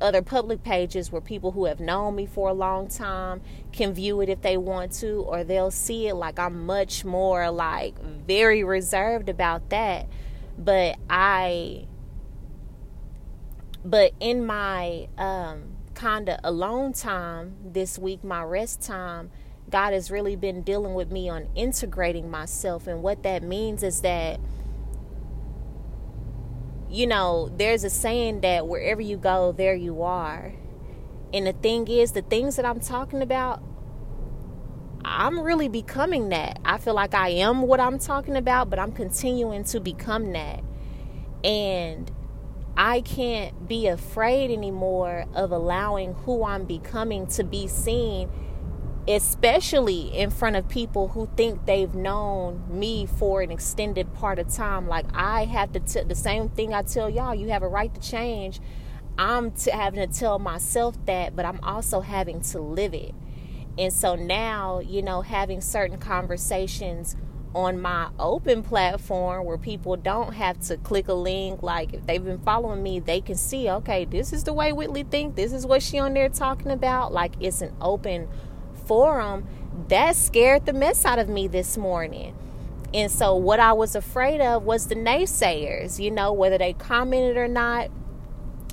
other 0.00 0.22
public 0.22 0.62
pages 0.62 1.12
where 1.12 1.20
people 1.20 1.52
who 1.52 1.66
have 1.66 1.80
known 1.80 2.14
me 2.16 2.26
for 2.26 2.48
a 2.48 2.52
long 2.52 2.88
time 2.88 3.40
can 3.72 3.92
view 3.92 4.20
it 4.20 4.28
if 4.28 4.42
they 4.42 4.56
want 4.56 4.92
to, 4.92 5.22
or 5.22 5.44
they'll 5.44 5.70
see 5.70 6.08
it 6.08 6.14
like 6.14 6.38
I'm 6.38 6.66
much 6.66 7.04
more 7.04 7.50
like 7.50 7.98
very 8.02 8.64
reserved 8.64 9.28
about 9.28 9.70
that. 9.70 10.06
But 10.58 10.96
I, 11.08 11.86
but 13.84 14.12
in 14.20 14.44
my 14.44 15.08
um, 15.16 15.76
kind 15.94 16.28
of 16.28 16.38
alone 16.44 16.92
time 16.92 17.56
this 17.64 17.98
week, 17.98 18.24
my 18.24 18.42
rest 18.42 18.82
time, 18.82 19.30
God 19.70 19.92
has 19.92 20.10
really 20.10 20.36
been 20.36 20.62
dealing 20.62 20.94
with 20.94 21.12
me 21.12 21.28
on 21.28 21.48
integrating 21.54 22.30
myself. 22.30 22.86
And 22.86 23.02
what 23.02 23.22
that 23.22 23.42
means 23.42 23.82
is 23.82 24.00
that 24.00 24.40
you 26.90 27.06
know, 27.06 27.50
there's 27.56 27.84
a 27.84 27.90
saying 27.90 28.40
that 28.40 28.66
wherever 28.66 29.00
you 29.00 29.16
go, 29.16 29.52
there 29.52 29.74
you 29.74 30.02
are. 30.02 30.52
And 31.32 31.46
the 31.46 31.52
thing 31.52 31.86
is, 31.86 32.12
the 32.12 32.22
things 32.22 32.56
that 32.56 32.64
I'm 32.64 32.80
talking 32.80 33.22
about, 33.22 33.62
I'm 35.04 35.40
really 35.40 35.68
becoming 35.68 36.30
that. 36.30 36.58
I 36.64 36.78
feel 36.78 36.94
like 36.94 37.14
I 37.14 37.28
am 37.28 37.62
what 37.62 37.78
I'm 37.78 37.98
talking 37.98 38.36
about, 38.36 38.68
but 38.68 38.78
I'm 38.78 38.92
continuing 38.92 39.64
to 39.64 39.80
become 39.80 40.32
that. 40.32 40.62
And 41.44 42.10
I 42.76 43.00
can't 43.02 43.68
be 43.68 43.86
afraid 43.86 44.50
anymore 44.50 45.26
of 45.34 45.52
allowing 45.52 46.14
who 46.14 46.44
I'm 46.44 46.64
becoming 46.64 47.26
to 47.28 47.44
be 47.44 47.68
seen 47.68 48.30
especially 49.08 50.14
in 50.16 50.30
front 50.30 50.56
of 50.56 50.68
people 50.68 51.08
who 51.08 51.28
think 51.36 51.66
they've 51.66 51.94
known 51.94 52.62
me 52.68 53.06
for 53.06 53.40
an 53.40 53.50
extended 53.50 54.12
part 54.14 54.38
of 54.38 54.48
time. 54.48 54.86
Like 54.88 55.06
I 55.14 55.44
have 55.44 55.72
to 55.72 55.80
t- 55.80 56.02
the 56.02 56.14
same 56.14 56.48
thing 56.50 56.74
I 56.74 56.82
tell 56.82 57.08
y'all, 57.08 57.34
you 57.34 57.48
have 57.48 57.62
a 57.62 57.68
right 57.68 57.92
to 57.94 58.00
change. 58.00 58.60
I'm 59.18 59.50
t- 59.50 59.70
having 59.70 60.06
to 60.06 60.18
tell 60.18 60.38
myself 60.38 60.96
that, 61.06 61.34
but 61.34 61.44
I'm 61.44 61.60
also 61.62 62.00
having 62.00 62.40
to 62.42 62.60
live 62.60 62.94
it. 62.94 63.14
And 63.78 63.92
so 63.92 64.14
now, 64.14 64.80
you 64.80 65.02
know, 65.02 65.22
having 65.22 65.60
certain 65.60 65.98
conversations 65.98 67.16
on 67.54 67.80
my 67.80 68.08
open 68.18 68.62
platform 68.62 69.44
where 69.44 69.58
people 69.58 69.96
don't 69.96 70.34
have 70.34 70.60
to 70.60 70.76
click 70.76 71.08
a 71.08 71.12
link 71.14 71.62
like 71.64 71.92
if 71.92 72.06
they've 72.06 72.24
been 72.24 72.38
following 72.38 72.80
me 72.80 73.00
they 73.00 73.20
can 73.20 73.34
see 73.34 73.68
okay 73.68 74.04
this 74.04 74.32
is 74.32 74.44
the 74.44 74.52
way 74.52 74.72
whitley 74.72 75.02
think 75.02 75.34
this 75.34 75.52
is 75.52 75.66
what 75.66 75.82
she 75.82 75.98
on 75.98 76.14
there 76.14 76.28
talking 76.28 76.70
about 76.70 77.12
like 77.12 77.32
it's 77.40 77.60
an 77.60 77.74
open 77.80 78.28
forum, 78.90 79.46
that 79.86 80.16
scared 80.16 80.66
the 80.66 80.72
mess 80.72 81.04
out 81.04 81.20
of 81.20 81.28
me 81.28 81.46
this 81.46 81.78
morning. 81.78 82.34
And 82.92 83.08
so, 83.08 83.36
what 83.36 83.60
I 83.60 83.72
was 83.72 83.94
afraid 83.94 84.40
of 84.40 84.64
was 84.64 84.88
the 84.88 84.96
naysayers, 84.96 86.00
you 86.00 86.10
know, 86.10 86.32
whether 86.32 86.58
they 86.58 86.72
commented 86.72 87.36
or 87.36 87.46
not. 87.46 87.88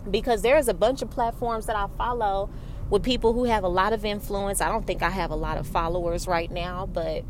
Because 0.10 0.42
there's 0.42 0.68
a 0.68 0.74
bunch 0.74 1.04
of 1.04 1.12
platforms 1.12 1.68
that 1.68 1.76
I 1.76 1.86
follow 2.00 2.50
with 2.90 3.04
people 3.04 3.34
who 3.34 3.44
have 3.44 3.64
a 3.64 3.68
lot 3.68 3.94
of 3.94 4.06
influence. 4.06 4.60
I 4.60 4.70
don't 4.70 4.88
think 4.88 5.04
I 5.04 5.12
have 5.12 5.30
a 5.30 5.36
lot 5.36 5.60
of 5.60 5.68
followers 5.68 6.26
right 6.28 6.50
now, 6.50 6.88
but 6.88 7.24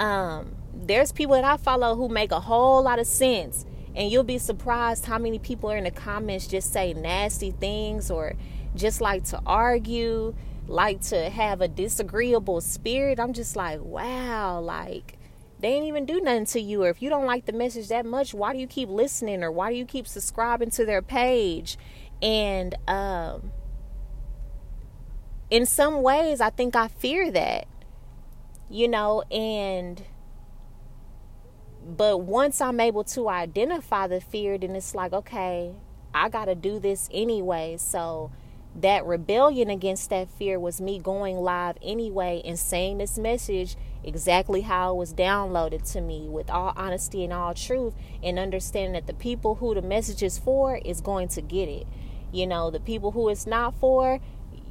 um, 0.00 0.56
there's 0.74 1.12
people 1.12 1.36
that 1.36 1.44
I 1.44 1.56
follow 1.56 1.94
who 1.94 2.08
make 2.08 2.32
a 2.32 2.40
whole 2.40 2.82
lot 2.82 2.98
of 2.98 3.06
sense. 3.06 3.64
And 3.94 4.10
you'll 4.10 4.24
be 4.24 4.38
surprised 4.38 5.04
how 5.04 5.18
many 5.18 5.38
people 5.38 5.70
are 5.70 5.76
in 5.76 5.84
the 5.84 5.92
comments 5.92 6.48
just 6.48 6.72
say 6.72 6.94
nasty 6.94 7.52
things 7.52 8.10
or 8.10 8.34
just 8.74 9.00
like 9.00 9.22
to 9.24 9.40
argue 9.46 10.34
like 10.68 11.00
to 11.00 11.30
have 11.30 11.60
a 11.60 11.68
disagreeable 11.68 12.60
spirit, 12.60 13.18
I'm 13.18 13.32
just 13.32 13.56
like, 13.56 13.80
wow, 13.80 14.60
like 14.60 15.18
they 15.60 15.72
ain't 15.72 15.86
even 15.86 16.06
do 16.06 16.20
nothing 16.20 16.44
to 16.46 16.60
you. 16.60 16.84
Or 16.84 16.88
if 16.88 17.02
you 17.02 17.08
don't 17.08 17.26
like 17.26 17.46
the 17.46 17.52
message 17.52 17.88
that 17.88 18.06
much, 18.06 18.34
why 18.34 18.52
do 18.52 18.58
you 18.58 18.66
keep 18.66 18.88
listening 18.88 19.42
or 19.42 19.50
why 19.50 19.70
do 19.70 19.76
you 19.76 19.84
keep 19.84 20.06
subscribing 20.06 20.70
to 20.70 20.84
their 20.84 21.02
page? 21.02 21.78
And 22.22 22.74
um 22.86 23.52
in 25.50 25.64
some 25.66 26.02
ways 26.02 26.40
I 26.40 26.50
think 26.50 26.76
I 26.76 26.88
fear 26.88 27.30
that. 27.30 27.66
You 28.70 28.86
know, 28.86 29.22
and 29.30 30.02
but 31.82 32.18
once 32.18 32.60
I'm 32.60 32.80
able 32.80 33.02
to 33.04 33.30
identify 33.30 34.06
the 34.06 34.20
fear, 34.20 34.58
then 34.58 34.76
it's 34.76 34.94
like, 34.94 35.14
okay, 35.14 35.72
I 36.12 36.28
got 36.28 36.44
to 36.44 36.54
do 36.54 36.78
this 36.78 37.08
anyway. 37.10 37.78
So 37.78 38.30
that 38.74 39.04
rebellion 39.04 39.70
against 39.70 40.10
that 40.10 40.30
fear 40.30 40.58
was 40.58 40.80
me 40.80 40.98
going 40.98 41.36
live 41.36 41.76
anyway 41.82 42.40
and 42.44 42.58
saying 42.58 42.98
this 42.98 43.18
message 43.18 43.76
exactly 44.04 44.60
how 44.60 44.92
it 44.92 44.96
was 44.96 45.12
downloaded 45.12 45.90
to 45.92 46.00
me 46.00 46.28
with 46.28 46.48
all 46.48 46.72
honesty 46.76 47.24
and 47.24 47.32
all 47.32 47.54
truth 47.54 47.94
and 48.22 48.38
understanding 48.38 48.92
that 48.92 49.06
the 49.06 49.14
people 49.14 49.56
who 49.56 49.74
the 49.74 49.82
message 49.82 50.22
is 50.22 50.38
for 50.38 50.76
is 50.84 51.00
going 51.00 51.28
to 51.28 51.42
get 51.42 51.68
it. 51.68 51.86
You 52.32 52.46
know 52.46 52.70
the 52.70 52.80
people 52.80 53.12
who 53.12 53.28
it's 53.28 53.46
not 53.46 53.74
for 53.80 54.20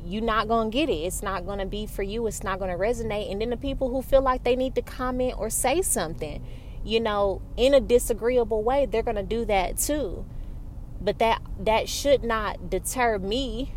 you're 0.06 0.24
not 0.24 0.48
going 0.48 0.72
to 0.72 0.77
get 0.77 0.89
it. 0.89 0.94
It's 0.94 1.22
not 1.22 1.46
going 1.46 1.60
to 1.60 1.66
be 1.66 1.86
for 1.86 2.04
you. 2.04 2.27
It's 2.27 2.44
not 2.44 2.60
going 2.60 2.72
to 2.72 2.77
resonate. 2.77 3.30
And 3.30 3.42
then 3.42 3.50
the 3.50 3.58
people 3.58 3.89
who 3.89 4.01
feel 4.01 4.22
like 4.22 4.44
they 4.44 4.56
need 4.56 4.75
to 4.75 4.82
comment 4.82 5.34
or 5.38 5.50
say 5.50 5.82
something 5.82 6.46
you 6.88 7.01
know 7.01 7.42
in 7.58 7.74
a 7.74 7.82
disagreeable 7.82 8.63
way 8.63 8.86
they're 8.86 9.04
going 9.04 9.18
to 9.18 9.24
do 9.24 9.44
that 9.46 9.77
too. 9.77 10.25
But 11.01 11.20
that 11.20 11.42
that 11.60 11.89
should 11.89 12.24
not 12.24 12.70
deter 12.70 13.20
me 13.20 13.74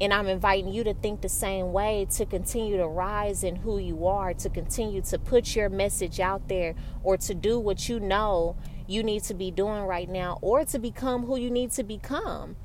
and 0.00 0.12
I'm 0.12 0.26
inviting 0.26 0.72
you 0.72 0.84
to 0.84 0.94
think 0.94 1.20
the 1.20 1.28
same 1.28 1.72
way, 1.72 2.06
to 2.12 2.26
continue 2.26 2.76
to 2.76 2.86
rise 2.86 3.44
in 3.44 3.56
who 3.56 3.78
you 3.78 4.06
are, 4.06 4.34
to 4.34 4.48
continue 4.48 5.02
to 5.02 5.18
put 5.18 5.54
your 5.54 5.68
message 5.68 6.18
out 6.18 6.48
there, 6.48 6.74
or 7.02 7.16
to 7.18 7.34
do 7.34 7.58
what 7.58 7.88
you 7.88 8.00
know 8.00 8.56
you 8.86 9.02
need 9.02 9.22
to 9.24 9.34
be 9.34 9.50
doing 9.50 9.82
right 9.82 10.08
now, 10.08 10.38
or 10.42 10.64
to 10.64 10.78
become 10.78 11.26
who 11.26 11.36
you 11.36 11.50
need 11.50 11.70
to 11.72 11.84
become. 11.84 12.56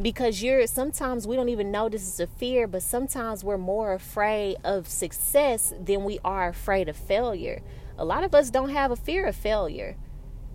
Because 0.00 0.42
you're 0.42 0.66
sometimes 0.66 1.26
we 1.26 1.34
don't 1.34 1.48
even 1.48 1.72
know 1.72 1.88
this 1.88 2.06
is 2.06 2.20
a 2.20 2.26
fear, 2.26 2.68
but 2.68 2.82
sometimes 2.82 3.42
we're 3.42 3.58
more 3.58 3.94
afraid 3.94 4.56
of 4.62 4.86
success 4.86 5.72
than 5.80 6.04
we 6.04 6.20
are 6.24 6.50
afraid 6.50 6.88
of 6.88 6.96
failure. 6.96 7.62
A 7.96 8.04
lot 8.04 8.22
of 8.22 8.34
us 8.34 8.50
don't 8.50 8.68
have 8.68 8.92
a 8.92 8.96
fear 8.96 9.26
of 9.26 9.34
failure 9.34 9.96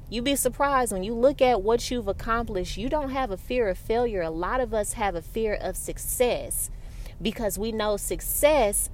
You'd 0.09 0.25
be 0.25 0.35
surprised 0.35 0.91
when 0.91 1.03
you 1.03 1.13
look 1.13 1.41
at 1.41 1.61
what 1.61 1.89
you've 1.89 2.07
accomplished, 2.07 2.77
you 2.77 2.89
don't 2.89 3.09
have 3.09 3.31
a 3.31 3.37
fear 3.37 3.69
of 3.69 3.77
failure. 3.77 4.21
A 4.21 4.29
lot 4.29 4.59
of 4.59 4.73
us 4.73 4.93
have 4.93 5.15
a 5.15 5.21
fear 5.21 5.55
of 5.55 5.75
success 5.75 6.69
because 7.21 7.57
we 7.57 7.71
know 7.71 7.97
success 7.97 8.89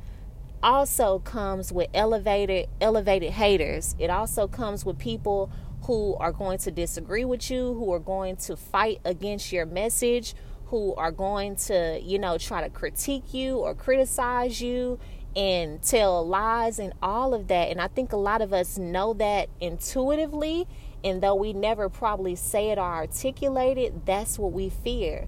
also 0.61 1.19
comes 1.19 1.71
with 1.71 1.89
elevated 1.93 2.67
elevated 2.79 3.31
haters. 3.31 3.95
It 3.97 4.09
also 4.09 4.47
comes 4.47 4.85
with 4.85 4.97
people 4.97 5.51
who 5.83 6.15
are 6.15 6.31
going 6.31 6.57
to 6.59 6.71
disagree 6.71 7.25
with 7.25 7.49
you, 7.49 7.73
who 7.73 7.91
are 7.93 7.99
going 7.99 8.35
to 8.35 8.55
fight 8.55 8.99
against 9.05 9.51
your 9.51 9.65
message, 9.65 10.35
who 10.65 10.93
are 10.95 11.11
going 11.11 11.55
to, 11.55 11.99
you 12.03 12.19
know, 12.19 12.37
try 12.37 12.61
to 12.61 12.69
critique 12.69 13.33
you 13.33 13.57
or 13.57 13.73
criticize 13.73 14.61
you 14.61 14.99
and 15.35 15.81
tell 15.81 16.25
lies 16.25 16.79
and 16.79 16.93
all 17.01 17.33
of 17.33 17.47
that. 17.47 17.69
And 17.69 17.79
I 17.79 17.87
think 17.87 18.11
a 18.11 18.17
lot 18.17 18.41
of 18.41 18.53
us 18.53 18.77
know 18.77 19.13
that 19.15 19.49
intuitively 19.59 20.67
and 21.03 21.21
though 21.21 21.35
we 21.35 21.53
never 21.53 21.89
probably 21.89 22.35
say 22.35 22.71
it 22.71 22.77
or 22.77 22.81
articulate 22.81 23.77
it, 23.77 24.05
that's 24.05 24.37
what 24.37 24.51
we 24.51 24.69
fear. 24.69 25.27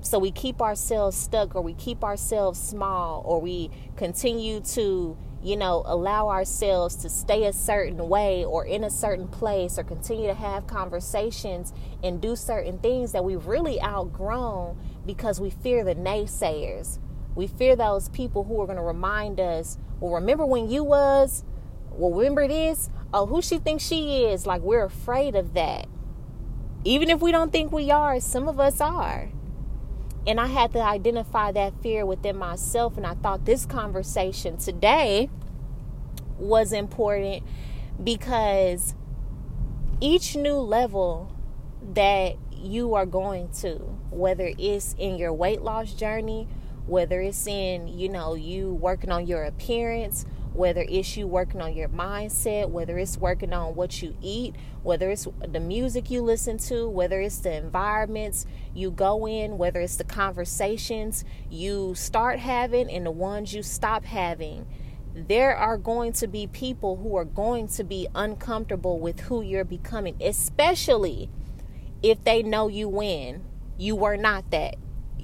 So 0.00 0.18
we 0.18 0.30
keep 0.30 0.60
ourselves 0.60 1.16
stuck 1.16 1.54
or 1.54 1.62
we 1.62 1.74
keep 1.74 2.04
ourselves 2.04 2.60
small 2.60 3.22
or 3.24 3.40
we 3.40 3.70
continue 3.96 4.60
to, 4.60 5.16
you 5.42 5.56
know, 5.56 5.82
allow 5.86 6.28
ourselves 6.28 6.96
to 6.96 7.08
stay 7.08 7.44
a 7.46 7.52
certain 7.52 8.08
way 8.08 8.44
or 8.44 8.64
in 8.64 8.84
a 8.84 8.90
certain 8.90 9.28
place 9.28 9.78
or 9.78 9.84
continue 9.84 10.28
to 10.28 10.34
have 10.34 10.66
conversations 10.66 11.72
and 12.02 12.20
do 12.20 12.36
certain 12.36 12.78
things 12.78 13.12
that 13.12 13.24
we've 13.24 13.46
really 13.46 13.80
outgrown 13.82 14.78
because 15.04 15.40
we 15.40 15.50
fear 15.50 15.84
the 15.84 15.94
naysayers. 15.94 16.98
We 17.34 17.46
fear 17.46 17.76
those 17.76 18.08
people 18.08 18.44
who 18.44 18.60
are 18.60 18.66
going 18.66 18.78
to 18.78 18.82
remind 18.82 19.40
us, 19.40 19.78
well, 20.00 20.14
remember 20.14 20.46
when 20.46 20.70
you 20.70 20.84
was, 20.84 21.44
well, 21.90 22.12
remember 22.12 22.46
this, 22.46 22.88
oh, 23.12 23.26
who 23.26 23.42
she 23.42 23.58
thinks 23.58 23.84
she 23.84 24.24
is. 24.24 24.46
Like 24.46 24.62
we're 24.62 24.84
afraid 24.84 25.34
of 25.34 25.54
that. 25.54 25.86
Even 26.84 27.10
if 27.10 27.20
we 27.20 27.32
don't 27.32 27.52
think 27.52 27.72
we 27.72 27.90
are, 27.90 28.20
some 28.20 28.48
of 28.48 28.60
us 28.60 28.80
are. 28.80 29.28
And 30.26 30.38
I 30.40 30.46
had 30.46 30.72
to 30.72 30.80
identify 30.80 31.52
that 31.52 31.72
fear 31.82 32.04
within 32.04 32.36
myself. 32.36 32.96
And 32.96 33.06
I 33.06 33.14
thought 33.14 33.44
this 33.44 33.66
conversation 33.66 34.58
today 34.58 35.30
was 36.38 36.72
important 36.72 37.42
because 38.02 38.94
each 40.00 40.36
new 40.36 40.56
level 40.56 41.34
that 41.94 42.36
you 42.52 42.94
are 42.94 43.06
going 43.06 43.50
to, 43.60 43.76
whether 44.10 44.52
it's 44.58 44.94
in 44.98 45.16
your 45.16 45.32
weight 45.32 45.62
loss 45.62 45.92
journey, 45.92 46.48
whether 46.86 47.20
it's 47.20 47.46
in, 47.46 47.88
you 47.88 48.08
know, 48.08 48.34
you 48.34 48.72
working 48.74 49.10
on 49.10 49.26
your 49.26 49.44
appearance, 49.44 50.24
whether 50.58 50.84
it's 50.88 51.16
you 51.16 51.26
working 51.26 51.62
on 51.62 51.72
your 51.72 51.88
mindset, 51.88 52.68
whether 52.68 52.98
it's 52.98 53.16
working 53.16 53.52
on 53.52 53.76
what 53.76 54.02
you 54.02 54.16
eat, 54.20 54.56
whether 54.82 55.08
it's 55.10 55.28
the 55.46 55.60
music 55.60 56.10
you 56.10 56.20
listen 56.20 56.58
to, 56.58 56.88
whether 56.88 57.20
it's 57.20 57.38
the 57.38 57.54
environments 57.54 58.44
you 58.74 58.90
go 58.90 59.26
in, 59.28 59.56
whether 59.56 59.80
it's 59.80 59.96
the 59.96 60.04
conversations 60.04 61.24
you 61.48 61.94
start 61.94 62.40
having 62.40 62.90
and 62.90 63.06
the 63.06 63.10
ones 63.12 63.54
you 63.54 63.62
stop 63.62 64.04
having. 64.04 64.66
There 65.14 65.56
are 65.56 65.78
going 65.78 66.12
to 66.14 66.26
be 66.26 66.48
people 66.48 66.96
who 66.96 67.16
are 67.16 67.24
going 67.24 67.68
to 67.68 67.84
be 67.84 68.08
uncomfortable 68.14 68.98
with 68.98 69.20
who 69.20 69.42
you're 69.42 69.64
becoming, 69.64 70.16
especially 70.20 71.30
if 72.02 72.22
they 72.24 72.42
know 72.42 72.68
you 72.68 72.88
win 72.88 73.44
You 73.80 73.94
were 73.94 74.16
not 74.16 74.50
that. 74.50 74.74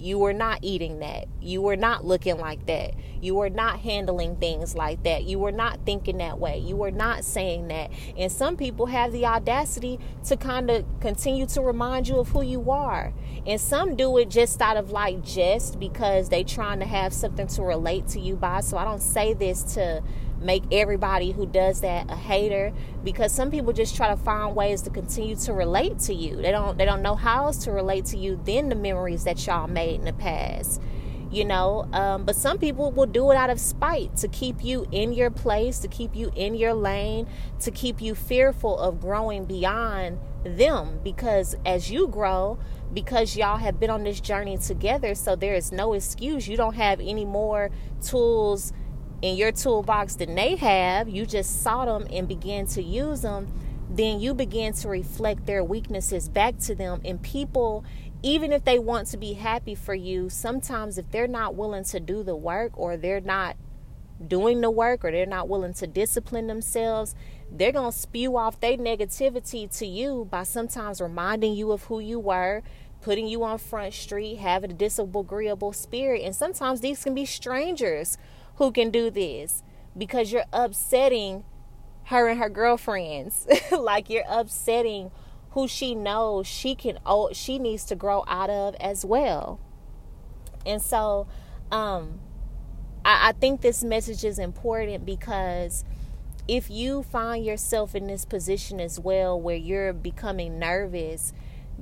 You 0.05 0.19
were 0.19 0.35
not 0.35 0.59
eating 0.61 0.99
that. 0.99 1.29
You 1.41 1.63
were 1.63 1.77
not 1.77 2.05
looking 2.05 2.37
like 2.37 2.67
that. 2.67 2.93
You 3.23 3.37
were 3.37 3.49
not 3.49 3.81
handling 3.81 4.37
things 4.37 4.75
like 4.75 5.03
that. 5.05 5.25
You 5.25 5.39
were 5.39 5.51
not 5.51 5.81
thinking 5.87 6.19
that 6.19 6.39
way. 6.39 6.59
You 6.59 6.77
were 6.77 6.91
not 6.91 7.25
saying 7.25 7.69
that. 7.69 7.91
And 8.15 8.31
some 8.31 8.59
people 8.59 8.85
have 8.85 9.13
the 9.13 9.25
audacity 9.25 9.99
to 10.27 10.37
kind 10.37 10.71
of 10.71 10.85
continue 11.01 11.47
to 11.47 11.63
remind 11.63 12.07
you 12.07 12.17
of 12.17 12.29
who 12.29 12.43
you 12.43 12.71
are. 12.71 13.15
And 13.47 13.59
some 13.59 13.97
do 13.97 14.19
it 14.19 14.29
just 14.29 14.61
out 14.61 14.77
of 14.77 14.91
like 14.91 15.25
jest 15.25 15.81
because 15.81 16.29
they 16.29 16.45
trying 16.45 16.81
to 16.81 16.87
have 16.87 17.15
something 17.15 17.47
to 17.47 17.63
relate 17.63 18.07
to 18.09 18.21
you 18.21 18.37
by. 18.37 18.61
So 18.61 18.77
I 18.77 18.85
don't 18.85 19.01
say 19.01 19.33
this 19.33 19.63
to 19.75 20.03
make 20.39 20.65
everybody 20.71 21.33
who 21.33 21.47
does 21.47 21.81
that 21.81 22.11
a 22.11 22.17
hater 22.17 22.75
because 23.05 23.33
some 23.33 23.51
people 23.51 23.73
just 23.73 23.95
try 23.95 24.09
to 24.09 24.17
find 24.17 24.57
ways 24.57 24.83
to 24.83 24.91
continue 24.91 25.37
to 25.37 25.53
relate 25.53 25.99
to 26.01 26.15
you. 26.15 26.37
They 26.37 26.51
don't 26.51 26.77
they 26.79 26.87
don't 26.87 27.03
know 27.03 27.15
how 27.15 27.45
else 27.45 27.59
to 27.65 27.73
relate 27.73 28.07
to 28.07 28.19
you 28.19 28.41
than 28.45 28.71
the 28.71 28.75
memories 28.75 29.25
that 29.25 29.47
y'all 29.47 29.69
made 29.69 29.97
in 30.01 30.07
the 30.07 30.13
past. 30.15 30.81
You 31.31 31.45
know, 31.45 31.89
um, 31.93 32.25
but 32.25 32.37
some 32.37 32.59
people 32.59 32.93
will 32.93 33.07
do 33.07 33.33
it 33.33 33.37
out 33.37 33.51
of 33.51 33.59
spite 33.59 34.17
to 34.19 34.29
keep 34.29 34.65
you 34.65 34.87
in 34.93 35.13
your 35.13 35.31
place, 35.31 35.81
to 35.81 35.89
keep 35.89 36.15
you 36.15 36.31
in 36.37 36.55
your 36.55 36.75
lane, 36.75 37.27
to 37.61 37.73
keep 37.73 38.01
you 38.01 38.15
fearful 38.15 38.79
of 38.79 39.01
growing 39.01 39.45
beyond 39.45 40.21
them. 40.45 41.01
Because 41.03 41.57
as 41.67 41.91
you 41.91 42.07
grow, 42.07 42.59
because 42.93 43.37
y'all 43.37 43.57
have 43.57 43.81
been 43.81 43.91
on 43.91 44.05
this 44.05 44.21
journey 44.21 44.59
together, 44.59 45.17
so 45.17 45.35
there 45.35 45.55
is 45.55 45.73
no 45.73 45.95
excuse. 45.95 46.47
You 46.47 46.57
don't 46.57 46.77
have 46.77 47.01
any 47.01 47.25
more 47.25 47.71
tools 48.01 48.73
in 49.25 49.39
your 49.39 49.53
toolbox 49.53 50.17
than 50.17 50.35
they 50.35 50.55
have, 50.55 51.09
you 51.09 51.25
just 51.25 51.63
saw 51.63 51.87
them 51.87 52.07
and 52.13 52.29
began 52.29 52.67
to 52.67 52.83
use 52.83 53.23
them, 53.23 53.51
then 53.89 54.21
you 54.21 54.35
begin 54.35 54.75
to 54.75 54.87
reflect 54.87 55.47
their 55.47 55.65
weaknesses 55.65 56.29
back 56.29 56.59
to 56.59 56.75
them. 56.75 57.01
And 57.07 57.23
people, 57.23 57.87
even 58.23 58.53
if 58.53 58.67
they 58.67 58.79
want 58.79 59.09
to 59.09 59.17
be 59.17 59.33
happy 59.33 59.75
for 59.75 59.95
you, 59.95 60.29
sometimes 60.29 60.99
if 60.99 61.11
they're 61.11 61.27
not 61.27 61.55
willing 61.55 61.85
to 61.85 62.01
do 62.01 62.23
the 62.23 62.37
work 62.37 62.73
or 62.77 62.99
they're 62.99 63.23
not 63.23 63.57
doing 64.29 64.61
the 64.61 64.71
work 64.71 65.07
or 65.07 65.11
they're 65.11 65.25
not 65.25 65.49
willing 65.49 65.73
to 65.73 65.87
discipline 65.87 66.47
themselves, 66.47 67.15
they're 67.51 67.73
going 67.73 67.93
to 67.93 67.99
spew 67.99 68.37
off 68.37 68.61
their 68.61 68.77
negativity 68.77 69.75
to 69.79 69.87
you 69.87 70.29
by 70.31 70.43
sometimes 70.43 71.01
reminding 71.01 71.55
you 71.55 71.73
of 71.73 71.85
who 71.85 71.99
you 71.99 72.21
were, 72.21 72.63
putting 73.01 73.27
you 73.27 73.43
on 73.43 73.57
front 73.57 73.95
street, 73.95 74.37
having 74.37 74.71
a 74.71 74.75
disagreeable 74.75 75.73
spirit. 75.73 76.21
And 76.21 76.37
sometimes 76.37 76.83
these 76.83 77.03
can 77.03 77.15
be 77.15 77.25
strangers 77.25 78.19
who 78.57 78.73
can 78.73 78.91
do 78.91 79.11
this 79.11 79.63
because 79.97 80.33
you're 80.33 80.45
upsetting 80.53 81.45
her 82.05 82.29
and 82.29 82.39
her 82.39 82.49
girlfriends. 82.49 83.47
like 83.73 84.11
you're 84.11 84.25
upsetting 84.29 85.11
who 85.51 85.69
she 85.69 85.95
knows 85.95 86.49
she 86.49 86.75
can 86.75 86.99
oh 87.07 87.31
she 87.33 87.61
needs 87.61 87.85
to 87.85 87.95
grow 87.95 88.25
out 88.27 88.51
of 88.51 88.75
as 88.77 89.05
well. 89.05 89.61
And 90.67 90.83
so 90.83 91.27
um 91.71 92.21
I, 93.05 93.29
I 93.29 93.33
think 93.33 93.61
this 93.61 93.85
message 93.85 94.25
is 94.25 94.39
important 94.39 95.07
because 95.07 95.85
if 96.47 96.71
you 96.71 97.03
find 97.03 97.45
yourself 97.45 97.95
in 97.95 98.07
this 98.07 98.25
position 98.25 98.81
as 98.81 99.01
well 99.01 99.41
where 99.41 99.57
you're 99.57 99.93
becoming 99.93 100.59
nervous 100.59 101.33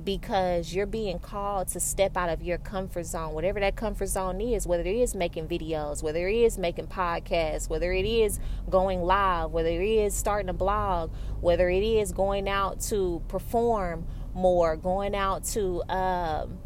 because 0.01 0.73
you're 0.73 0.85
being 0.85 1.19
called 1.19 1.67
to 1.69 1.79
step 1.79 2.17
out 2.17 2.29
of 2.29 2.41
your 2.41 2.57
comfort 2.57 3.05
zone, 3.05 3.33
whatever 3.33 3.59
that 3.59 3.75
comfort 3.75 4.07
zone 4.07 4.41
is, 4.41 4.65
whether 4.65 4.83
it 4.83 4.95
is 4.95 5.15
making 5.15 5.47
videos, 5.47 6.01
whether 6.01 6.27
it 6.27 6.35
is 6.35 6.57
making 6.57 6.87
podcasts, 6.87 7.69
whether 7.69 7.91
it 7.91 8.05
is 8.05 8.39
going 8.69 9.01
live, 9.01 9.51
whether 9.51 9.69
it 9.69 9.87
is 9.87 10.13
starting 10.13 10.49
a 10.49 10.53
blog, 10.53 11.11
whether 11.41 11.69
it 11.69 11.83
is 11.83 12.11
going 12.11 12.49
out 12.49 12.79
to 12.81 13.21
perform 13.27 14.05
more, 14.33 14.75
going 14.75 15.15
out 15.15 15.43
to 15.43 15.83
um, 15.89 16.57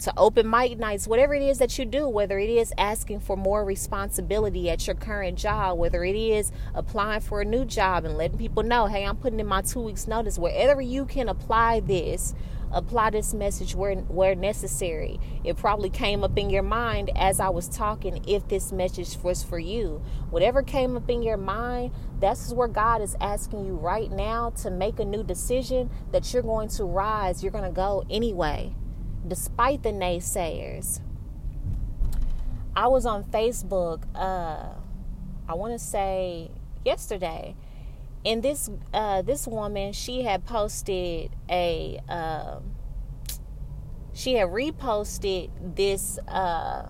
to 0.00 0.12
open 0.16 0.48
mic 0.48 0.78
nights, 0.78 1.08
whatever 1.08 1.34
it 1.34 1.42
is 1.42 1.58
that 1.58 1.76
you 1.78 1.84
do, 1.84 2.08
whether 2.08 2.38
it 2.38 2.48
is 2.48 2.72
asking 2.78 3.20
for 3.20 3.36
more 3.36 3.64
responsibility 3.64 4.70
at 4.70 4.86
your 4.86 4.94
current 4.94 5.36
job, 5.36 5.76
whether 5.76 6.04
it 6.04 6.14
is 6.14 6.52
applying 6.74 7.20
for 7.20 7.40
a 7.40 7.44
new 7.44 7.64
job 7.64 8.04
and 8.04 8.16
letting 8.16 8.38
people 8.38 8.62
know, 8.62 8.86
hey, 8.86 9.04
I'm 9.04 9.16
putting 9.16 9.40
in 9.40 9.46
my 9.46 9.62
two 9.62 9.80
weeks 9.80 10.06
notice, 10.06 10.38
wherever 10.38 10.80
you 10.80 11.04
can 11.04 11.28
apply 11.28 11.80
this 11.80 12.34
apply 12.72 13.10
this 13.10 13.34
message 13.34 13.74
where 13.74 13.94
where 13.94 14.34
necessary. 14.34 15.18
It 15.44 15.56
probably 15.56 15.90
came 15.90 16.24
up 16.24 16.36
in 16.36 16.50
your 16.50 16.62
mind 16.62 17.10
as 17.16 17.40
I 17.40 17.48
was 17.48 17.68
talking 17.68 18.22
if 18.26 18.48
this 18.48 18.72
message 18.72 19.16
was 19.22 19.42
for 19.42 19.58
you. 19.58 20.02
Whatever 20.30 20.62
came 20.62 20.96
up 20.96 21.08
in 21.08 21.22
your 21.22 21.36
mind, 21.36 21.92
that's 22.20 22.52
where 22.52 22.68
God 22.68 23.02
is 23.02 23.16
asking 23.20 23.64
you 23.66 23.74
right 23.74 24.10
now 24.10 24.50
to 24.62 24.70
make 24.70 24.98
a 24.98 25.04
new 25.04 25.22
decision 25.22 25.90
that 26.12 26.32
you're 26.32 26.42
going 26.42 26.68
to 26.70 26.84
rise, 26.84 27.42
you're 27.42 27.52
going 27.52 27.64
to 27.64 27.70
go 27.70 28.04
anyway, 28.10 28.74
despite 29.26 29.82
the 29.82 29.90
naysayers. 29.90 31.00
I 32.76 32.86
was 32.86 33.06
on 33.06 33.24
Facebook 33.24 34.04
uh 34.14 34.74
I 35.48 35.54
want 35.54 35.72
to 35.72 35.78
say 35.78 36.50
yesterday 36.84 37.56
and 38.24 38.42
this 38.42 38.70
uh, 38.92 39.22
this 39.22 39.46
woman 39.46 39.92
she 39.92 40.22
had 40.22 40.44
posted 40.44 41.30
a 41.48 41.98
uh, 42.08 42.58
she 44.12 44.34
had 44.34 44.48
reposted 44.48 45.50
this 45.76 46.18
uh, 46.28 46.88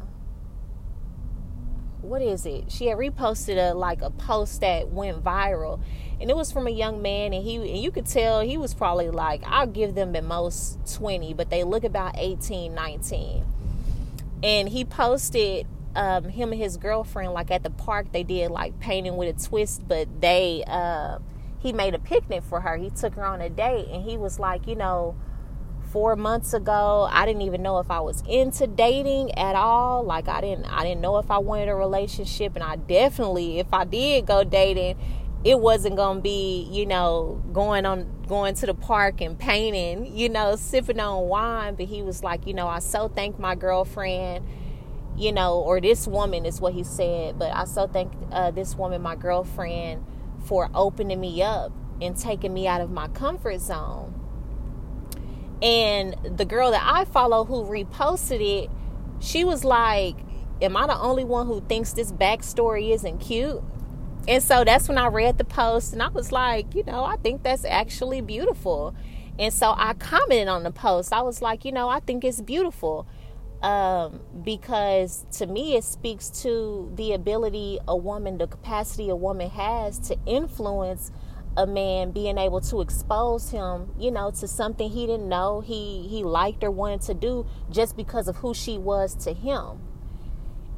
what 2.01 2.23
is 2.23 2.47
it? 2.47 2.71
She 2.71 2.87
had 2.87 2.99
reposted 2.99 3.59
a 3.59 3.75
like 3.75 4.03
a 4.03 4.11
post 4.11 4.61
that 4.63 4.89
went 4.89 5.23
viral. 5.23 5.81
And 6.21 6.31
it 6.31 6.37
was 6.37 6.51
from 6.51 6.67
a 6.67 6.71
young 6.71 7.03
man 7.03 7.33
and 7.33 7.45
he 7.45 7.57
and 7.57 7.79
you 7.79 7.91
could 7.91 8.07
tell 8.07 8.41
he 8.41 8.57
was 8.57 8.75
probably 8.75 9.09
like 9.09 9.41
i'll 9.47 9.69
give 9.69 9.95
them 9.95 10.17
at 10.17 10.25
most 10.25 10.77
20 10.97 11.33
but 11.35 11.49
they 11.49 11.63
look 11.63 11.85
about 11.85 12.15
18 12.19 12.75
19 12.75 13.45
and 14.43 14.69
he 14.69 14.85
posted 14.85 15.65
um, 15.95 16.25
him 16.25 16.53
and 16.53 16.61
his 16.61 16.77
girlfriend 16.77 17.33
like 17.33 17.51
at 17.51 17.63
the 17.63 17.71
park 17.71 18.13
they 18.13 18.23
did 18.23 18.51
like 18.51 18.79
painting 18.81 19.17
with 19.17 19.37
a 19.37 19.49
twist 19.49 19.87
but 19.89 20.21
they 20.21 20.63
uh, 20.67 21.19
he 21.59 21.73
made 21.73 21.95
a 21.95 21.99
picnic 21.99 22.43
for 22.45 22.61
her. 22.61 22.77
He 22.77 22.91
took 22.91 23.15
her 23.15 23.25
on 23.25 23.41
a 23.41 23.51
date 23.51 23.89
and 23.91 24.05
he 24.05 24.17
was 24.17 24.39
like 24.39 24.67
you 24.67 24.77
know 24.77 25.17
four 25.93 26.15
months 26.17 26.53
ago 26.53 27.09
i 27.11 27.25
didn't 27.25 27.41
even 27.41 27.63
know 27.63 27.79
if 27.79 27.91
i 27.91 27.99
was 27.99 28.23
into 28.29 28.67
dating 28.67 29.33
at 29.39 29.57
all. 29.57 30.05
Like 30.05 30.29
i 30.29 30.41
didn't 30.41 30.67
i 30.67 30.83
didn't 30.83 31.01
know 31.01 31.19
if 31.19 31.31
i 31.31 31.39
wanted 31.39 31.69
a 31.69 31.75
relationship 31.75 32.55
and 32.55 32.63
i 32.63 32.77
definitely 32.77 33.59
if 33.59 33.73
i 33.73 33.85
did 33.85 34.27
go 34.27 34.45
dating 34.45 34.99
it 35.45 35.59
wasn't 35.59 35.97
gonna 35.97 36.21
be 36.21 36.69
you 36.71 36.85
know 36.85 37.43
going 37.53 37.87
on 37.87 38.07
going 38.27 38.55
to 38.55 38.67
the 38.67 38.75
park 38.75 39.21
and 39.21 39.39
painting 39.39 40.15
you 40.15 40.29
know 40.29 40.57
sipping 40.57 41.01
on 41.01 41.27
wine. 41.29 41.75
But 41.75 41.87
he 41.87 42.03
was 42.03 42.23
like 42.23 42.47
you 42.47 42.55
know 42.55 42.69
i 42.69 42.81
so 42.81 43.09
thank 43.09 43.39
my 43.39 43.55
girlfriend 43.55 44.47
you 45.19 45.33
know, 45.33 45.59
or 45.59 45.81
this 45.81 46.07
woman 46.07 46.47
is 46.47 46.61
what 46.61 46.75
he 46.75 46.85
said, 46.85 47.39
but 47.39 47.53
I 47.53 47.65
so 47.65 47.89
thank 47.89 48.13
uh, 48.31 48.53
this 48.53 48.77
woman, 48.77 49.03
my 49.03 49.17
girlfriend, 49.17 50.07
for 50.45 50.71
opening 50.75 51.21
me 51.21 51.43
up 51.43 51.73
and 52.01 52.17
taking 52.17 52.55
me 52.55 52.69
out 52.69 52.81
of 52.81 52.91
my 52.91 53.09
comfort 53.09 53.61
zone. 53.61 54.15
And 55.61 56.17
the 56.25 56.45
girl 56.45 56.71
that 56.71 56.85
I 56.85 57.05
follow 57.05 57.45
who 57.45 57.65
reposted 57.65 58.41
it, 58.41 58.71
she 59.21 59.45
was 59.45 59.65
like, 59.65 60.17
Am 60.61 60.77
I 60.77 60.87
the 60.87 60.99
only 60.99 61.25
one 61.25 61.47
who 61.47 61.61
thinks 61.63 61.93
this 61.93 62.11
backstory 62.11 62.93
isn't 62.93 63.19
cute? 63.19 63.63
And 64.29 64.43
so 64.43 64.65
that's 64.65 64.89
when 64.89 64.99
I 64.99 65.07
read 65.07 65.39
the 65.39 65.45
post 65.45 65.93
and 65.93 66.03
I 66.03 66.09
was 66.09 66.33
like, 66.33 66.75
you 66.75 66.83
know, 66.83 67.05
I 67.05 67.17
think 67.17 67.43
that's 67.43 67.65
actually 67.65 68.21
beautiful. 68.21 68.95
And 69.39 69.55
so 69.55 69.73
I 69.77 69.95
commented 69.95 70.49
on 70.49 70.65
the 70.65 70.73
post. 70.73 71.13
I 71.13 71.23
was 71.23 71.41
like, 71.41 71.65
you 71.65 71.71
know, 71.71 71.89
I 71.89 72.01
think 72.01 72.25
it's 72.25 72.41
beautiful 72.41 73.07
um, 73.63 74.21
because 74.45 75.27
to 75.33 75.47
me 75.47 75.77
it 75.77 75.85
speaks 75.85 76.29
to 76.43 76.93
the 76.95 77.13
ability 77.13 77.79
a 77.89 77.97
woman, 77.97 78.39
the 78.39 78.47
capacity 78.47 79.09
a 79.09 79.17
woman 79.17 79.51
has 79.51 79.99
to 80.09 80.17
influence 80.27 81.11
a 81.57 81.67
man 81.67 82.13
being 82.13 82.39
able 82.39 82.61
to 82.61 82.81
expose 82.81 83.51
him, 83.51 83.91
you 83.99 84.13
know, 84.13 84.31
to 84.31 84.47
something 84.47 84.89
he 84.89 85.07
didn't 85.07 85.29
know 85.29 85.61
he 85.61 86.07
he 86.09 86.23
liked 86.23 86.63
or 86.63 86.71
wanted 86.71 87.01
to 87.03 87.15
do 87.15 87.47
just 87.69 87.97
because 87.97 88.29
of 88.29 88.37
who 88.37 88.55
she 88.55 88.79
was 88.79 89.15
to 89.17 89.33
him. 89.33 89.81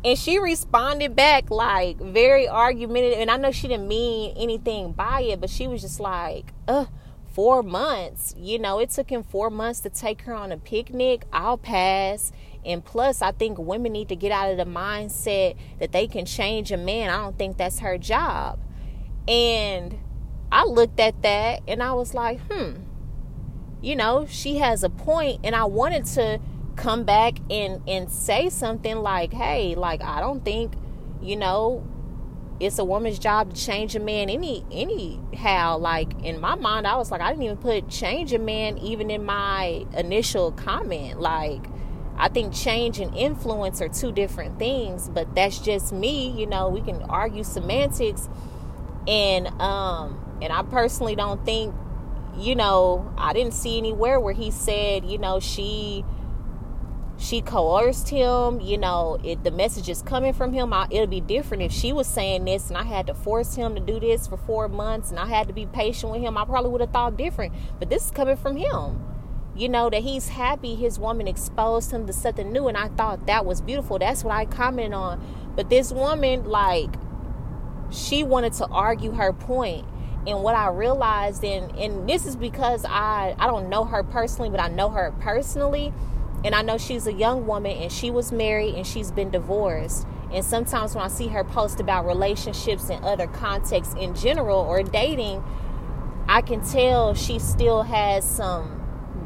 And 0.03 0.19
she 0.19 0.39
responded 0.39 1.15
back 1.15 1.51
like 1.51 1.99
very 1.99 2.49
argumentative, 2.49 3.19
and 3.19 3.31
I 3.31 3.37
know 3.37 3.51
she 3.51 3.69
didn't 3.69 3.89
mean 3.89 4.35
anything 4.39 4.93
by 4.93 5.21
it, 5.21 5.43
but 5.43 5.51
she 5.51 5.67
was 5.67 5.83
just 5.83 6.01
like, 6.01 6.55
"Uh, 6.67 6.87
four 7.27 7.63
months. 7.63 8.35
You 8.39 8.59
know, 8.59 8.79
it 8.79 8.89
took 8.89 9.11
him 9.11 9.23
four 9.23 9.51
months 9.51 9.81
to 9.81 9.91
take 9.91 10.23
her 10.23 10.33
on 10.33 10.51
a 10.51 10.57
picnic. 10.57 11.27
I'll 11.31 11.59
pass." 11.59 12.33
And 12.65 12.85
plus, 12.85 13.23
I 13.23 13.33
think 13.33 13.59
women 13.59 13.93
need 13.93 14.09
to 14.09 14.17
get 14.17 14.33
out 14.33 14.51
of 14.51 14.59
the 14.59 14.65
mindset 14.65 15.57
that 15.79 15.93
they 15.93 16.07
can 16.07 16.27
change 16.27 16.71
a 16.73 16.77
man. 16.77 17.11
I 17.11 17.17
don't 17.17 17.39
think 17.39 17.57
that's 17.57 17.79
her 17.79 17.97
job. 17.97 18.59
And 19.27 19.99
I 20.53 20.65
looked 20.65 21.01
at 21.01 21.23
that 21.23 21.63
and 21.67 21.83
I 21.83 21.93
was 21.93 22.13
like, 22.13 22.41
hmm, 22.51 22.83
you 23.81 23.97
know, 23.97 24.27
she 24.29 24.59
has 24.59 24.83
a 24.83 24.91
point. 24.91 25.41
And 25.45 25.55
I 25.55 25.65
wanted 25.65 26.05
to 26.07 26.41
come 26.77 27.05
back 27.05 27.39
and, 27.51 27.83
and 27.89 28.11
say 28.11 28.49
something 28.51 28.97
like, 28.97 29.33
hey, 29.33 29.75
like, 29.75 30.03
I 30.03 30.21
don't 30.21 30.45
think, 30.45 30.75
you 31.23 31.37
know, 31.37 31.87
it's 32.61 32.79
a 32.79 32.85
woman's 32.85 33.19
job 33.19 33.55
to 33.55 33.59
change 33.59 33.97
a 33.97 34.01
man 34.01 34.29
any 34.29 34.63
anyhow 34.71 35.79
like 35.79 36.13
in 36.23 36.39
my 36.39 36.55
mind 36.55 36.87
i 36.87 36.95
was 36.95 37.11
like 37.11 37.23
i 37.23 37.31
didn't 37.31 37.43
even 37.43 37.57
put 37.57 37.89
change 37.89 38.35
a 38.35 38.39
man 38.39 38.77
even 38.77 39.11
in 39.11 39.25
my 39.25 39.83
initial 39.97 40.53
comment 40.53 41.19
like 41.19 41.65
I 42.21 42.29
think 42.29 42.53
change 42.53 43.01
and 43.01 43.17
influence 43.17 43.81
are 43.81 43.89
two 43.89 44.13
different 44.13 44.59
things, 44.59 45.09
but 45.09 45.35
that's 45.35 45.59
just 45.59 45.91
me. 45.91 46.29
You 46.39 46.47
know, 46.47 46.69
we 46.69 46.83
can 46.83 47.03
argue 47.05 47.43
semantics, 47.43 48.29
and 49.09 49.47
um, 49.59 50.39
and 50.43 50.53
I 50.53 50.63
personally 50.65 51.17
don't 51.17 51.43
think, 51.47 51.75
you 52.37 52.55
know, 52.55 53.11
I 53.17 53.33
didn't 53.33 53.55
see 53.55 53.79
anywhere 53.79 54.21
where 54.21 54.35
he 54.35 54.51
said, 54.51 55.07
you 55.07 55.17
know, 55.17 55.41
she 55.41 56.05
she 57.17 57.43
coerced 57.43 58.09
him 58.09 58.63
you 58.63 58.79
know 58.79 59.19
it 59.23 59.45
the 59.45 59.51
message 59.51 59.91
is 59.91 60.01
coming 60.01 60.33
from 60.33 60.55
him. 60.55 60.73
I, 60.73 60.87
it'll 60.91 61.07
be 61.07 61.21
different 61.21 61.63
if 61.63 61.71
she 61.71 61.93
was 61.93 62.07
saying 62.07 62.47
this 62.47 62.69
and 62.71 62.79
i 62.79 62.83
had 62.83 63.09
to 63.09 63.15
force 63.15 63.55
him 63.55 63.75
to 63.75 63.81
do 63.81 64.01
this 64.01 64.27
for 64.27 64.39
four 64.39 64.69
months 64.69 65.11
and 65.11 65.19
i 65.19 65.27
had 65.27 65.47
to 65.49 65.53
be 65.53 65.67
patient 65.67 66.11
with 66.11 66.23
him 66.23 66.39
i 66.39 66.47
probably 66.47 66.71
would 66.71 66.81
have 66.81 66.93
thought 66.93 67.19
different. 67.19 67.53
But 67.79 67.91
this 67.91 68.07
is 68.07 68.11
coming 68.11 68.37
from 68.37 68.57
him 68.57 69.05
you 69.61 69.69
know 69.69 69.91
that 69.91 70.03
he's 70.03 70.31
happy 70.31 70.75
his 70.75 70.99
woman 70.99 71.29
exposed 71.29 71.91
him 71.91 72.07
to 72.07 72.13
something 72.13 72.51
new 72.51 72.67
and 72.67 72.79
i 72.79 72.89
thought 72.89 73.27
that 73.27 73.45
was 73.45 73.61
beautiful. 73.61 73.99
That's 73.99 74.25
what 74.25 74.35
i 74.35 74.47
comment 74.47 74.95
on. 74.95 75.23
But 75.55 75.69
this 75.69 75.93
woman 75.93 76.45
like 76.45 76.95
she 77.91 78.23
wanted 78.25 78.55
to 78.55 78.67
argue 78.67 79.13
her 79.13 79.33
point. 79.33 79.87
And 80.27 80.43
what 80.43 80.55
i 80.55 80.69
realized 80.69 81.45
and 81.45 81.77
and 81.77 82.09
this 82.09 82.25
is 82.25 82.37
because 82.37 82.85
i 82.89 83.35
i 83.39 83.47
don't 83.47 83.69
know 83.69 83.85
her 83.85 84.03
personally 84.03 84.51
but 84.51 84.61
i 84.61 84.69
know 84.69 84.89
her 84.89 85.13
personally. 85.21 85.93
And 86.43 86.55
I 86.55 86.63
know 86.63 86.79
she's 86.79 87.07
a 87.07 87.13
young 87.13 87.47
woman 87.47 87.73
and 87.73 87.93
she 87.93 88.11
was 88.11 88.33
married 88.33 88.75
and 88.75 88.87
she's 88.87 89.13
been 89.13 89.31
divorced. 89.31 90.07
And 90.33 90.43
sometimes 90.43 90.95
when 90.95 91.05
I 91.05 91.09
see 91.09 91.27
her 91.29 91.45
post 91.45 91.81
about 91.81 92.07
relationships 92.07 92.89
and 92.89 93.05
other 93.05 93.27
contexts 93.27 93.95
in 93.95 94.15
general 94.15 94.59
or 94.59 94.83
dating, 94.83 95.45
I 96.29 96.41
can 96.41 96.65
tell 96.65 97.13
she 97.15 97.39
still 97.39 97.83
has 97.83 98.25
some 98.25 98.80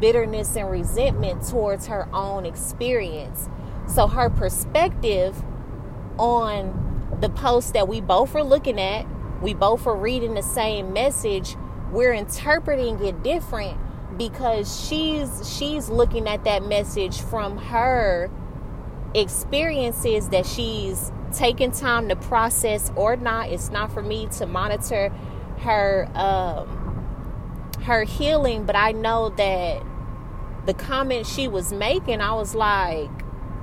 bitterness 0.04 0.54
and 0.54 0.70
resentment 0.70 1.42
towards 1.48 1.86
her 1.86 2.06
own 2.12 2.44
experience. 2.44 3.48
So 3.88 4.06
her 4.06 4.28
perspective 4.28 5.42
on 6.18 7.16
the 7.22 7.30
post 7.30 7.72
that 7.72 7.88
we 7.88 8.02
both 8.02 8.34
are 8.34 8.44
looking 8.44 8.78
at, 8.78 9.06
we 9.40 9.54
both 9.54 9.86
are 9.86 9.96
reading 9.96 10.34
the 10.34 10.42
same 10.42 10.92
message, 10.92 11.56
we're 11.90 12.12
interpreting 12.12 13.02
it 13.02 13.22
different 13.22 13.78
because 14.18 14.86
she's 14.86 15.56
she's 15.56 15.88
looking 15.88 16.28
at 16.28 16.44
that 16.44 16.62
message 16.62 17.22
from 17.22 17.56
her 17.56 18.30
experiences 19.14 20.28
that 20.28 20.44
she's 20.44 21.10
taking 21.32 21.70
time 21.70 22.10
to 22.10 22.16
process 22.16 22.92
or 22.94 23.16
not 23.16 23.48
it's 23.48 23.70
not 23.70 23.90
for 23.90 24.02
me 24.02 24.26
to 24.26 24.46
monitor 24.46 25.08
her 25.60 26.08
um 26.14 26.68
her 27.84 28.04
healing 28.04 28.64
but 28.64 28.76
i 28.76 28.92
know 28.92 29.30
that 29.30 29.82
the 30.66 30.74
comment 30.74 31.26
she 31.26 31.48
was 31.48 31.72
making 31.72 32.20
i 32.20 32.32
was 32.32 32.54
like 32.54 33.10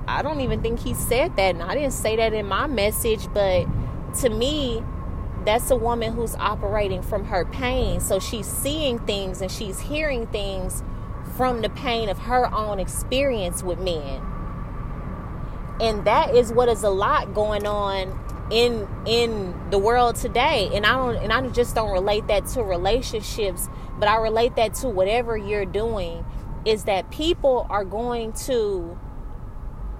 i 0.06 0.22
don't 0.22 0.40
even 0.40 0.60
think 0.62 0.80
he 0.80 0.94
said 0.94 1.34
that 1.36 1.54
and 1.54 1.62
i 1.62 1.74
didn't 1.74 1.92
say 1.92 2.16
that 2.16 2.32
in 2.32 2.46
my 2.46 2.66
message 2.66 3.26
but 3.32 3.66
to 4.14 4.28
me 4.28 4.82
that's 5.44 5.70
a 5.70 5.76
woman 5.76 6.12
who's 6.12 6.34
operating 6.36 7.02
from 7.02 7.24
her 7.26 7.44
pain. 7.44 8.00
So 8.00 8.18
she's 8.18 8.46
seeing 8.46 8.98
things 9.00 9.40
and 9.40 9.50
she's 9.50 9.80
hearing 9.80 10.26
things 10.28 10.82
from 11.36 11.62
the 11.62 11.70
pain 11.70 12.08
of 12.08 12.18
her 12.20 12.52
own 12.54 12.78
experience 12.78 13.62
with 13.62 13.78
men. 13.78 14.22
And 15.80 16.04
that 16.04 16.34
is 16.34 16.52
what 16.52 16.68
is 16.68 16.82
a 16.84 16.90
lot 16.90 17.34
going 17.34 17.66
on 17.66 18.18
in 18.50 18.86
in 19.06 19.54
the 19.70 19.78
world 19.78 20.16
today. 20.16 20.70
And 20.72 20.86
I 20.86 20.92
don't 20.92 21.16
and 21.16 21.32
I 21.32 21.48
just 21.48 21.74
don't 21.74 21.90
relate 21.90 22.28
that 22.28 22.46
to 22.48 22.62
relationships, 22.62 23.68
but 23.98 24.08
I 24.08 24.16
relate 24.16 24.56
that 24.56 24.74
to 24.74 24.88
whatever 24.88 25.36
you're 25.36 25.64
doing 25.64 26.24
is 26.64 26.84
that 26.84 27.10
people 27.10 27.66
are 27.68 27.84
going 27.84 28.32
to 28.32 28.98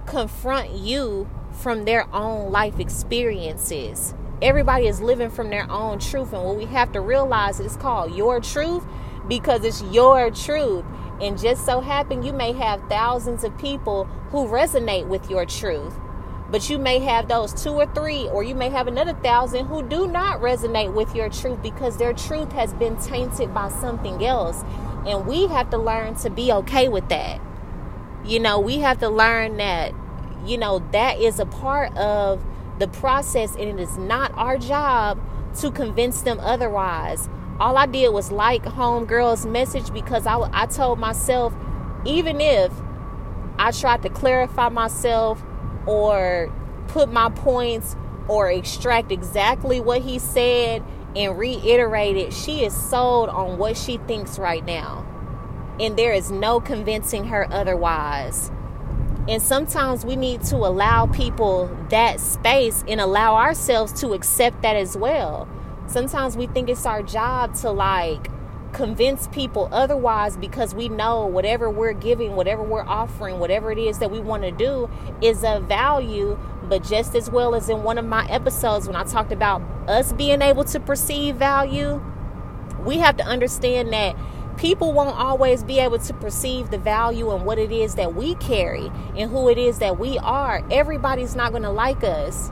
confront 0.05 0.71
you 0.71 1.29
from 1.51 1.85
their 1.85 2.07
own 2.13 2.51
life 2.51 2.79
experiences. 2.79 4.13
Everybody 4.41 4.87
is 4.87 5.01
living 5.01 5.29
from 5.29 5.49
their 5.49 5.69
own 5.69 5.99
truth 5.99 6.33
and 6.33 6.43
what 6.43 6.57
we 6.57 6.65
have 6.65 6.91
to 6.93 7.01
realize 7.01 7.59
is 7.59 7.77
called 7.77 8.15
your 8.15 8.39
truth 8.39 8.83
because 9.27 9.63
it's 9.63 9.81
your 9.83 10.31
truth. 10.31 10.83
And 11.21 11.39
just 11.39 11.65
so 11.65 11.79
happen 11.79 12.23
you 12.23 12.33
may 12.33 12.51
have 12.53 12.81
thousands 12.89 13.43
of 13.43 13.57
people 13.57 14.05
who 14.31 14.47
resonate 14.47 15.07
with 15.07 15.29
your 15.29 15.45
truth 15.45 15.93
but 16.53 16.69
you 16.69 16.77
may 16.77 16.99
have 16.99 17.27
those 17.27 17.51
two 17.51 17.71
or 17.71 17.87
three 17.95 18.29
or 18.29 18.43
you 18.43 18.53
may 18.53 18.69
have 18.69 18.85
another 18.85 19.13
thousand 19.23 19.65
who 19.65 19.81
do 19.81 20.05
not 20.05 20.39
resonate 20.39 20.93
with 20.93 21.15
your 21.15 21.27
truth 21.27 21.59
because 21.63 21.97
their 21.97 22.13
truth 22.13 22.51
has 22.51 22.71
been 22.75 22.95
tainted 22.97 23.51
by 23.55 23.67
something 23.69 24.23
else 24.23 24.63
and 25.05 25.25
we 25.25 25.47
have 25.47 25.69
to 25.69 25.77
learn 25.77 26.15
to 26.15 26.29
be 26.29 26.51
okay 26.51 26.87
with 26.87 27.07
that 27.09 27.39
you 28.25 28.39
know 28.39 28.59
we 28.59 28.79
have 28.79 28.99
to 28.99 29.09
learn 29.09 29.57
that 29.57 29.93
you 30.45 30.57
know 30.57 30.79
that 30.91 31.19
is 31.19 31.39
a 31.39 31.45
part 31.45 31.95
of 31.97 32.43
the 32.79 32.87
process, 32.87 33.55
and 33.55 33.63
it 33.63 33.79
is 33.79 33.97
not 33.97 34.31
our 34.35 34.57
job 34.57 35.19
to 35.59 35.71
convince 35.71 36.21
them 36.21 36.39
otherwise. 36.39 37.29
All 37.59 37.77
I 37.77 37.85
did 37.85 38.09
was 38.09 38.31
like 38.31 38.63
Homegirl's 38.63 39.45
message 39.45 39.93
because 39.93 40.25
I, 40.25 40.49
I 40.51 40.65
told 40.65 40.99
myself, 40.99 41.53
even 42.05 42.41
if 42.41 42.71
I 43.57 43.71
tried 43.71 44.01
to 44.01 44.09
clarify 44.09 44.69
myself 44.69 45.43
or 45.85 46.51
put 46.87 47.11
my 47.11 47.29
points 47.29 47.95
or 48.27 48.49
extract 48.49 49.11
exactly 49.11 49.79
what 49.79 50.01
he 50.01 50.17
said 50.17 50.83
and 51.15 51.37
reiterated 51.37 52.33
she 52.33 52.63
is 52.65 52.75
sold 52.75 53.29
on 53.29 53.57
what 53.57 53.77
she 53.77 53.97
thinks 53.97 54.39
right 54.39 54.65
now. 54.65 55.05
And 55.79 55.97
there 55.97 56.13
is 56.13 56.31
no 56.31 56.59
convincing 56.59 57.25
her 57.25 57.47
otherwise. 57.51 58.51
And 59.27 59.41
sometimes 59.41 60.05
we 60.05 60.15
need 60.15 60.41
to 60.45 60.57
allow 60.57 61.05
people 61.07 61.75
that 61.89 62.19
space 62.19 62.83
and 62.87 62.99
allow 62.99 63.35
ourselves 63.35 63.93
to 64.01 64.13
accept 64.13 64.61
that 64.63 64.75
as 64.75 64.97
well. 64.97 65.47
Sometimes 65.87 66.35
we 66.35 66.47
think 66.47 66.69
it's 66.69 66.85
our 66.85 67.01
job 67.01 67.55
to 67.55 67.71
like 67.71 68.27
convince 68.73 69.27
people 69.27 69.69
otherwise 69.71 70.35
because 70.35 70.75
we 70.75 70.89
know 70.89 71.25
whatever 71.25 71.69
we're 71.69 71.93
giving, 71.93 72.35
whatever 72.35 72.63
we're 72.63 72.83
offering, 72.83 73.39
whatever 73.39 73.71
it 73.71 73.77
is 73.77 73.99
that 73.99 74.11
we 74.11 74.19
want 74.19 74.43
to 74.43 74.51
do 74.51 74.89
is 75.21 75.43
of 75.43 75.63
value. 75.65 76.37
But 76.69 76.83
just 76.83 77.15
as 77.15 77.29
well 77.29 77.55
as 77.55 77.69
in 77.69 77.83
one 77.83 77.97
of 77.97 78.05
my 78.05 78.25
episodes 78.29 78.87
when 78.87 78.95
I 78.95 79.03
talked 79.03 79.31
about 79.31 79.61
us 79.87 80.13
being 80.13 80.41
able 80.41 80.63
to 80.65 80.79
perceive 80.79 81.35
value, 81.35 82.01
we 82.85 82.97
have 82.99 83.17
to 83.17 83.25
understand 83.25 83.91
that 83.93 84.15
people 84.57 84.93
won't 84.93 85.17
always 85.17 85.63
be 85.63 85.79
able 85.79 85.99
to 85.99 86.13
perceive 86.13 86.69
the 86.71 86.77
value 86.77 87.31
and 87.31 87.45
what 87.45 87.57
it 87.57 87.71
is 87.71 87.95
that 87.95 88.15
we 88.15 88.35
carry 88.35 88.91
and 89.17 89.29
who 89.31 89.49
it 89.49 89.57
is 89.57 89.79
that 89.79 89.99
we 89.99 90.17
are. 90.19 90.65
Everybody's 90.71 91.35
not 91.35 91.51
going 91.51 91.63
to 91.63 91.71
like 91.71 92.03
us. 92.03 92.51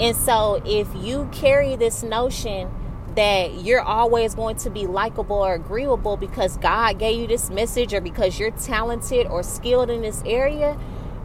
And 0.00 0.16
so, 0.16 0.60
if 0.64 0.88
you 0.96 1.28
carry 1.32 1.76
this 1.76 2.02
notion 2.02 2.68
that 3.14 3.62
you're 3.62 3.80
always 3.80 4.34
going 4.34 4.56
to 4.56 4.70
be 4.70 4.86
likable 4.86 5.36
or 5.36 5.54
agreeable 5.54 6.16
because 6.16 6.56
God 6.56 6.98
gave 6.98 7.20
you 7.20 7.26
this 7.28 7.48
message 7.48 7.94
or 7.94 8.00
because 8.00 8.38
you're 8.38 8.50
talented 8.50 9.28
or 9.28 9.44
skilled 9.44 9.90
in 9.90 10.02
this 10.02 10.20
area, 10.26 10.76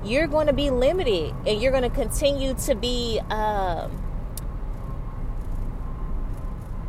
you're 0.04 0.28
going 0.28 0.48
to 0.48 0.54
be 0.54 0.70
limited 0.70 1.34
and 1.46 1.62
you're 1.62 1.72
going 1.72 1.84
to 1.84 1.90
continue 1.90 2.54
to 2.54 2.76
be. 2.76 3.20
Um, 3.30 4.06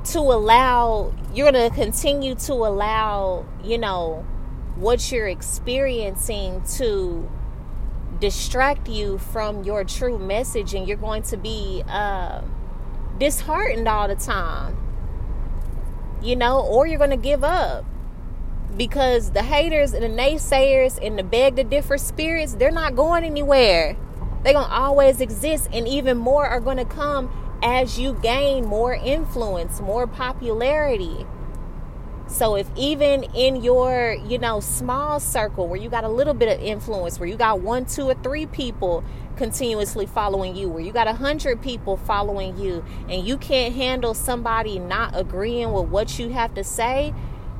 to 0.03 0.19
allow 0.19 1.15
you're 1.35 1.53
going 1.53 1.71
to 1.71 1.75
continue 1.75 2.35
to 2.35 2.53
allow 2.53 3.45
you 3.63 3.79
know 3.79 4.27
what 4.75 5.13
you're 5.13 5.29
experiencing 5.29 6.63
to 6.65 7.31
distract 8.19 8.89
you 8.89 9.19
from 9.19 9.63
your 9.63 9.85
true 9.85 10.19
message 10.19 10.75
and 10.75 10.89
you're 10.89 10.97
going 10.97 11.23
to 11.23 11.37
be 11.37 11.83
uh, 11.89 12.41
disheartened 13.19 13.87
all 13.87 14.09
the 14.09 14.15
time 14.17 14.77
you 16.23 16.35
know 16.35 16.61
or 16.61 16.87
you're 16.87 16.99
going 16.99 17.11
to 17.11 17.17
give 17.17 17.45
up 17.45 17.85
because 18.77 19.33
the 19.33 19.43
haters 19.43 19.93
and 19.93 20.03
the 20.03 20.23
naysayers 20.23 20.99
and 21.05 21.19
the 21.19 21.23
beg 21.23 21.57
to 21.57 21.65
differ 21.65 21.99
spirits 21.99 22.55
they're 22.55 22.71
not 22.71 22.95
going 22.97 23.25
anywhere 23.25 23.97
they're 24.43 24.55
going 24.55 24.67
to 24.67 24.75
always 24.75 25.21
exist 25.21 25.69
and 25.73 25.87
even 25.87 26.17
more 26.17 26.47
are 26.47 26.61
going 26.61 26.79
to 26.79 26.85
come 26.85 27.31
as 27.63 27.99
you 27.99 28.15
gain 28.15 28.65
more 28.65 28.95
influence, 28.95 29.81
more 29.81 30.07
popularity. 30.07 31.27
So 32.27 32.55
if 32.55 32.71
even 32.77 33.25
in 33.35 33.57
your, 33.57 34.17
you 34.27 34.39
know, 34.39 34.61
small 34.61 35.19
circle 35.19 35.67
where 35.67 35.81
you 35.81 35.91
got 35.91 36.05
a 36.05 36.09
little 36.09 36.33
bit 36.33 36.49
of 36.49 36.63
influence, 36.65 37.19
where 37.19 37.29
you 37.29 37.37
got 37.37 37.61
one, 37.61 37.87
two, 37.87 38.09
or 38.09 38.15
three 38.15 38.47
people 38.47 39.05
continuously 39.37 40.07
following 40.07 40.55
you, 40.55 40.69
where 40.69 40.81
you 40.81 40.93
got 40.93 41.09
a 41.09 41.15
hundred 41.15 41.61
people 41.61 41.97
following 41.97 42.57
you, 42.57 42.85
and 43.09 43.27
you 43.27 43.37
can't 43.37 43.75
handle 43.75 44.15
somebody 44.15 44.79
not 44.79 45.19
agreeing 45.19 45.73
with 45.73 45.87
what 45.87 46.19
you 46.19 46.29
have 46.29 46.55
to 46.55 46.63
say, 46.63 47.13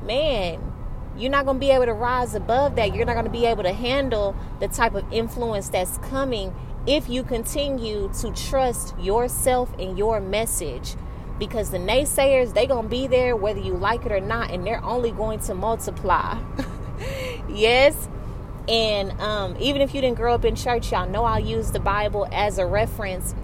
man, 0.03 0.70
you're 1.17 1.31
not 1.31 1.45
going 1.45 1.57
to 1.57 1.59
be 1.59 1.71
able 1.71 1.85
to 1.85 1.93
rise 1.93 2.35
above 2.35 2.75
that. 2.77 2.95
You're 2.95 3.05
not 3.05 3.13
going 3.13 3.25
to 3.25 3.31
be 3.31 3.45
able 3.45 3.63
to 3.63 3.73
handle 3.73 4.35
the 4.59 4.67
type 4.67 4.95
of 4.95 5.05
influence 5.11 5.69
that's 5.69 5.97
coming 5.99 6.53
if 6.87 7.09
you 7.09 7.23
continue 7.23 8.11
to 8.21 8.31
trust 8.33 8.97
yourself 8.99 9.73
and 9.79 9.97
your 9.97 10.21
message 10.21 10.95
because 11.39 11.71
the 11.71 11.77
naysayers 11.77 12.53
they 12.53 12.67
gonna 12.67 12.87
be 12.87 13.07
there 13.07 13.35
whether 13.35 13.59
you 13.59 13.73
like 13.73 14.05
it 14.05 14.11
or 14.11 14.19
not 14.19 14.51
and 14.51 14.65
they're 14.65 14.83
only 14.83 15.11
going 15.11 15.39
to 15.39 15.53
multiply 15.53 16.37
yes 17.49 18.07
And 18.67 19.11
um, 19.21 19.57
even 19.59 19.81
if 19.81 19.93
you 19.93 20.01
didn't 20.01 20.17
grow 20.17 20.33
up 20.35 20.45
in 20.45 20.55
church, 20.55 20.91
y'all 20.91 21.09
know 21.09 21.25
I'll 21.25 21.39
use 21.39 21.71
the 21.71 21.79
Bible 21.79 22.27
as 22.31 22.57
a 22.57 22.65
reference. 22.65 23.35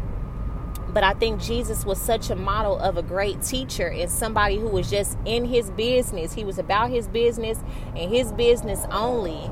But 0.97 1.03
I 1.03 1.13
think 1.13 1.39
Jesus 1.39 1.85
was 1.85 2.01
such 2.01 2.31
a 2.31 2.35
model 2.35 2.79
of 2.79 2.97
a 2.97 3.03
great 3.03 3.43
teacher 3.43 3.87
and 3.87 4.09
somebody 4.09 4.57
who 4.57 4.67
was 4.67 4.89
just 4.89 5.15
in 5.25 5.45
his 5.45 5.69
business. 5.69 6.33
He 6.33 6.43
was 6.43 6.57
about 6.57 6.89
his 6.89 7.07
business 7.07 7.59
and 7.95 8.11
his 8.11 8.31
business 8.31 8.83
only. 8.89 9.47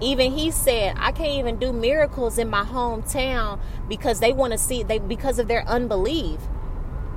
Even 0.00 0.32
he 0.32 0.50
said, 0.50 0.96
I 0.98 1.12
can't 1.12 1.38
even 1.38 1.60
do 1.60 1.72
miracles 1.72 2.38
in 2.38 2.50
my 2.50 2.64
hometown 2.64 3.60
because 3.88 4.18
they 4.18 4.32
want 4.32 4.50
to 4.50 4.58
see 4.58 4.82
they 4.82 4.98
because 4.98 5.38
of 5.38 5.46
their 5.46 5.64
unbelief. 5.68 6.40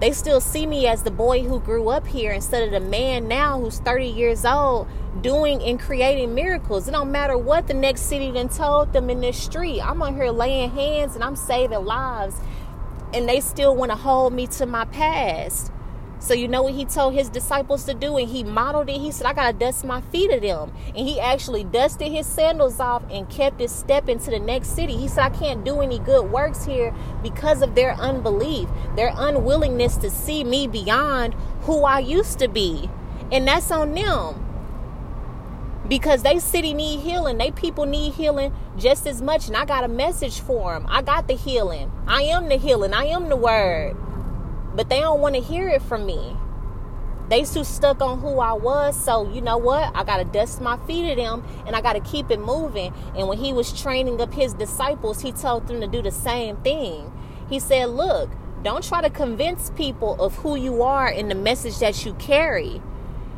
They 0.02 0.12
still 0.12 0.40
see 0.40 0.68
me 0.68 0.86
as 0.86 1.02
the 1.02 1.10
boy 1.10 1.42
who 1.42 1.60
grew 1.60 1.90
up 1.90 2.06
here 2.06 2.32
instead 2.34 2.62
of 2.62 2.70
the 2.70 2.88
man 2.88 3.28
now 3.28 3.60
who's 3.60 3.80
30 3.80 4.06
years 4.06 4.46
old 4.46 4.88
doing 5.24 5.64
and 5.64 5.80
creating 5.80 6.36
miracles. 6.36 6.88
It 6.88 6.92
don't 6.92 7.12
matter 7.12 7.36
what 7.36 7.66
the 7.66 7.74
next 7.74 8.02
city 8.02 8.30
then 8.30 8.50
told 8.50 8.94
them 8.94 9.10
in 9.10 9.22
this 9.22 9.42
street. 9.42 9.82
I'm 9.82 10.00
on 10.04 10.14
here 10.14 10.30
laying 10.30 10.70
hands 10.70 11.16
and 11.16 11.24
I'm 11.24 11.36
saving 11.36 11.84
lives. 11.84 12.36
And 13.14 13.28
they 13.28 13.40
still 13.40 13.76
want 13.76 13.92
to 13.92 13.98
hold 13.98 14.34
me 14.34 14.48
to 14.48 14.66
my 14.66 14.86
past. 14.86 15.72
So 16.20 16.34
you 16.34 16.48
know 16.48 16.64
what 16.64 16.74
he 16.74 16.84
told 16.84 17.14
his 17.14 17.30
disciples 17.30 17.86
to 17.86 17.94
do, 17.94 18.18
and 18.18 18.28
he 18.28 18.44
modeled 18.44 18.90
it. 18.90 19.00
He 19.00 19.12
said, 19.12 19.28
"I 19.28 19.34
gotta 19.34 19.54
dust 19.54 19.86
my 19.86 20.02
feet 20.02 20.32
of 20.32 20.42
them," 20.42 20.74
and 20.88 21.08
he 21.08 21.20
actually 21.20 21.64
dusted 21.64 22.12
his 22.12 22.26
sandals 22.26 22.80
off 22.80 23.04
and 23.12 23.30
kept 23.30 23.60
his 23.60 23.72
step 23.72 24.10
into 24.10 24.32
the 24.32 24.40
next 24.40 24.70
city. 24.70 24.98
He 24.98 25.08
said, 25.08 25.26
"I 25.26 25.30
can't 25.30 25.64
do 25.64 25.82
any 25.82 26.00
good 26.00 26.32
works 26.32 26.66
here 26.66 26.92
because 27.22 27.62
of 27.62 27.76
their 27.76 27.94
unbelief, 27.94 28.68
their 28.96 29.14
unwillingness 29.16 29.96
to 29.98 30.10
see 30.10 30.44
me 30.44 30.66
beyond 30.68 31.36
who 31.62 31.84
I 31.84 32.00
used 32.00 32.40
to 32.40 32.48
be, 32.48 32.90
and 33.32 33.48
that's 33.48 33.70
on 33.70 33.94
them." 33.94 34.47
Because 35.88 36.24
they 36.24 36.40
city 36.40 36.74
need 36.74 37.00
healing 37.00 37.38
they 37.38 37.52
people 37.52 37.86
need 37.86 38.14
healing 38.14 38.54
just 38.78 39.08
as 39.08 39.22
much 39.22 39.48
and 39.48 39.56
i 39.56 39.66
got 39.66 39.84
a 39.84 39.88
message 39.88 40.40
for 40.40 40.74
them 40.74 40.86
i 40.90 41.02
got 41.02 41.28
the 41.28 41.36
healing 41.36 41.92
i 42.08 42.22
am 42.22 42.50
the 42.50 42.58
healing 42.58 42.94
i 42.94 43.06
am 43.06 43.30
the 43.30 43.36
word 43.36 43.96
but 44.78 44.90
they 44.90 45.00
don't 45.00 45.22
want 45.22 45.34
to 45.34 45.42
hear 45.42 45.68
it 45.68 45.82
from 45.82 46.06
me. 46.06 46.38
They 47.30 47.44
too 47.44 47.64
stuck 47.64 48.00
on 48.00 48.20
who 48.20 48.40
I 48.40 48.54
was. 48.54 48.96
So 48.96 49.28
you 49.34 49.42
know 49.42 49.58
what? 49.58 49.92
I 49.96 50.04
gotta 50.04 50.24
dust 50.24 50.62
my 50.62 50.78
feet 50.86 51.10
at 51.10 51.18
them 51.18 51.44
and 51.66 51.76
I 51.76 51.82
gotta 51.82 52.00
keep 52.00 52.30
it 52.30 52.40
moving. 52.40 52.94
And 53.16 53.28
when 53.28 53.40
he 53.40 53.52
was 53.52 53.74
training 53.74 54.22
up 54.22 54.34
his 54.34 54.54
disciples, 54.54 55.22
he 55.22 55.32
told 55.32 55.68
them 55.68 55.82
to 55.82 55.88
do 55.88 56.04
the 56.04 56.12
same 56.12 56.58
thing. 56.58 57.12
He 57.50 57.60
said, 57.60 57.90
Look, 57.90 58.30
don't 58.64 58.84
try 58.84 59.02
to 59.02 59.10
convince 59.10 59.72
people 59.72 60.14
of 60.22 60.36
who 60.36 60.56
you 60.56 60.84
are 60.84 61.08
and 61.08 61.30
the 61.30 61.36
message 61.36 61.80
that 61.80 62.06
you 62.06 62.14
carry. 62.14 62.80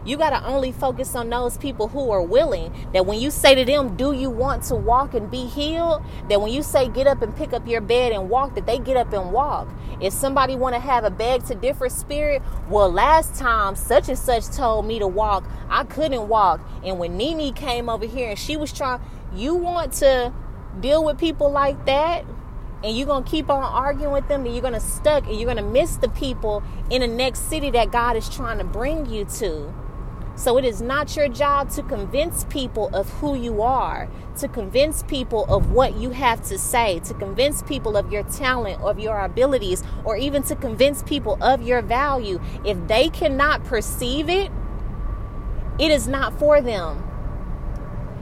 You 0.10 0.18
got 0.18 0.32
to 0.32 0.44
only 0.44 0.72
focus 0.72 1.14
on 1.14 1.30
those 1.30 1.56
people 1.56 1.88
who 1.88 2.10
are 2.10 2.24
willing. 2.24 2.74
That 2.94 3.06
when 3.06 3.20
you 3.20 3.30
say 3.30 3.54
to 3.54 3.64
them, 3.64 3.96
Do 3.96 4.12
you 4.12 4.32
want 4.32 4.64
to 4.64 4.76
walk 4.76 5.14
and 5.14 5.30
be 5.30 5.46
healed? 5.46 6.04
That 6.30 6.42
when 6.42 6.52
you 6.52 6.64
say, 6.64 6.90
Get 6.90 7.06
up 7.06 7.22
and 7.22 7.36
pick 7.36 7.54
up 7.54 7.68
your 7.68 7.80
bed 7.80 8.12
and 8.12 8.28
walk, 8.28 8.56
that 8.56 8.66
they 8.66 8.80
get 8.80 8.98
up 8.98 9.14
and 9.14 9.32
walk. 9.32 9.70
If 10.02 10.12
somebody 10.14 10.56
want 10.56 10.74
to 10.74 10.80
have 10.80 11.04
a 11.04 11.12
beg 11.12 11.46
to 11.46 11.54
differ 11.54 11.90
spirit, 11.90 12.42
well, 12.70 12.92
last 12.92 13.36
time 13.36 13.76
such 13.76 14.10
and 14.10 14.18
such 14.18 14.48
told 14.48 14.88
me 14.88 14.98
to 14.98 15.08
walk, 15.08 15.48
I 15.70 15.84
couldn't 15.84 16.28
walk. 16.28 16.60
And 16.84 16.98
when 16.98 17.16
Nene 17.16 17.54
came 17.54 17.88
over 17.88 18.08
here 18.08 18.32
and 18.32 18.40
she 18.40 18.58
was 18.58 18.74
trying, 18.74 19.02
you 19.36 19.54
want 19.54 19.94
to 19.94 20.34
deal 20.80 21.06
with 21.06 21.20
people 21.20 21.52
like 21.52 21.86
that? 21.86 22.26
and 22.82 22.98
you're 22.98 23.08
going 23.08 23.26
to 23.26 23.30
keep 23.30 23.50
on 23.50 23.62
arguing 23.62 24.14
with 24.14 24.26
them 24.30 24.46
and 24.46 24.54
you're 24.54 24.62
going 24.62 24.74
to 24.74 24.80
stuck 24.80 25.28
and 25.28 25.36
you're 25.36 25.54
going 25.54 25.58
to 25.58 25.72
miss 25.72 25.98
the 25.98 26.08
people 26.08 26.64
in 26.90 27.02
the 27.02 27.08
next 27.08 27.50
city 27.50 27.70
that 27.72 27.92
God 27.92 28.16
is 28.16 28.30
trying 28.30 28.58
to 28.60 28.64
bring 28.64 29.06
you 29.06 29.26
to. 29.26 29.74
So 30.40 30.58
it 30.58 30.64
is 30.64 30.82
not 30.82 31.18
your 31.18 31.28
job 31.28 31.70
to 31.72 31.84
convince 31.84 32.46
people 32.46 32.88
of 32.96 33.10
who 33.20 33.36
you 33.36 33.62
are, 33.62 34.08
to 34.38 34.48
convince 34.48 35.04
people 35.04 35.44
of 35.54 35.72
what 35.72 35.98
you 35.98 36.12
have 36.12 36.42
to 36.44 36.58
say, 36.58 37.00
to 37.00 37.14
convince 37.14 37.62
people 37.62 37.98
of 37.98 38.10
your 38.10 38.24
talent, 38.24 38.82
of 38.82 39.00
your 39.00 39.20
abilities, 39.20 39.84
or 40.06 40.16
even 40.16 40.42
to 40.44 40.56
convince 40.56 41.04
people 41.04 41.38
of 41.44 41.62
your 41.62 41.82
value. 41.82 42.40
If 42.64 42.88
they 42.88 43.10
cannot 43.10 43.66
perceive 43.66 44.30
it, 44.30 44.50
it 45.78 45.92
is 45.92 46.08
not 46.08 46.40
for 46.40 46.62
them. 46.62 47.04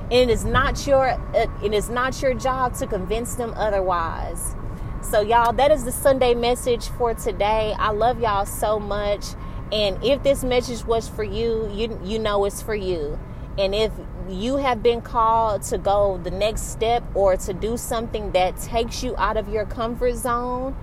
And 0.09 0.13
it 0.13 0.29
is 0.31 0.43
not 0.43 0.87
your 0.87 1.09
uh, 1.09 1.45
it 1.63 1.71
is 1.71 1.87
not 1.87 2.19
your 2.23 2.33
job 2.33 2.73
to 2.77 2.87
convince 2.87 3.35
them 3.35 3.53
otherwise. 3.55 4.55
So 5.03 5.21
y'all, 5.21 5.53
that 5.53 5.69
is 5.69 5.85
the 5.85 5.91
Sunday 5.91 6.33
message 6.33 6.87
for 6.89 7.13
today. 7.13 7.75
I 7.77 7.91
love 7.91 8.19
y'all 8.19 8.47
so 8.47 8.79
much. 8.79 9.23
And 9.71 10.01
if 10.03 10.23
this 10.23 10.43
message 10.43 10.85
was 10.85 11.07
for 11.07 11.23
you, 11.23 11.69
you 11.73 11.99
you 12.03 12.19
know 12.19 12.45
it's 12.45 12.61
for 12.61 12.75
you. 12.75 13.19
And 13.57 13.73
if 13.73 13.91
you 14.29 14.57
have 14.57 14.83
been 14.83 15.01
called 15.01 15.63
to 15.63 15.77
go 15.77 16.19
the 16.23 16.31
next 16.31 16.71
step 16.71 17.03
or 17.15 17.37
to 17.37 17.53
do 17.53 17.75
something 17.75 18.31
that 18.33 18.57
takes 18.57 19.03
you 19.03 19.15
out 19.17 19.35
of 19.35 19.49
your 19.49 19.65
comfort 19.65 20.15
zone, 20.15 20.75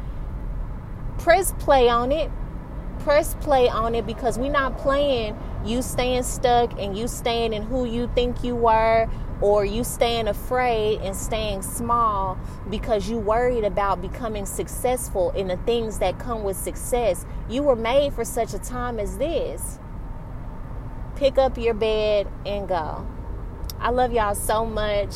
press 1.18 1.52
play 1.58 1.88
on 1.88 2.12
it. 2.12 2.30
Press 3.00 3.34
play 3.40 3.68
on 3.68 3.94
it 3.94 4.06
because 4.06 4.38
we're 4.38 4.50
not 4.50 4.78
playing 4.78 5.38
you 5.64 5.80
staying 5.80 6.22
stuck 6.22 6.78
and 6.78 6.96
you 6.96 7.08
staying 7.08 7.52
in 7.52 7.62
who 7.62 7.84
you 7.86 8.10
think 8.14 8.44
you 8.44 8.54
were 8.54 9.08
or 9.44 9.62
you 9.62 9.84
staying 9.84 10.26
afraid 10.26 10.98
and 11.02 11.14
staying 11.14 11.60
small 11.60 12.38
because 12.70 13.10
you 13.10 13.18
worried 13.18 13.62
about 13.62 14.00
becoming 14.00 14.46
successful 14.46 15.32
in 15.32 15.48
the 15.48 15.58
things 15.58 15.98
that 15.98 16.18
come 16.18 16.44
with 16.44 16.56
success. 16.56 17.26
You 17.50 17.62
were 17.62 17.76
made 17.76 18.14
for 18.14 18.24
such 18.24 18.54
a 18.54 18.58
time 18.58 18.98
as 18.98 19.18
this. 19.18 19.78
Pick 21.16 21.36
up 21.36 21.58
your 21.58 21.74
bed 21.74 22.26
and 22.46 22.66
go. 22.66 23.06
I 23.78 23.90
love 23.90 24.14
y'all 24.14 24.34
so 24.34 24.64
much. 24.64 25.14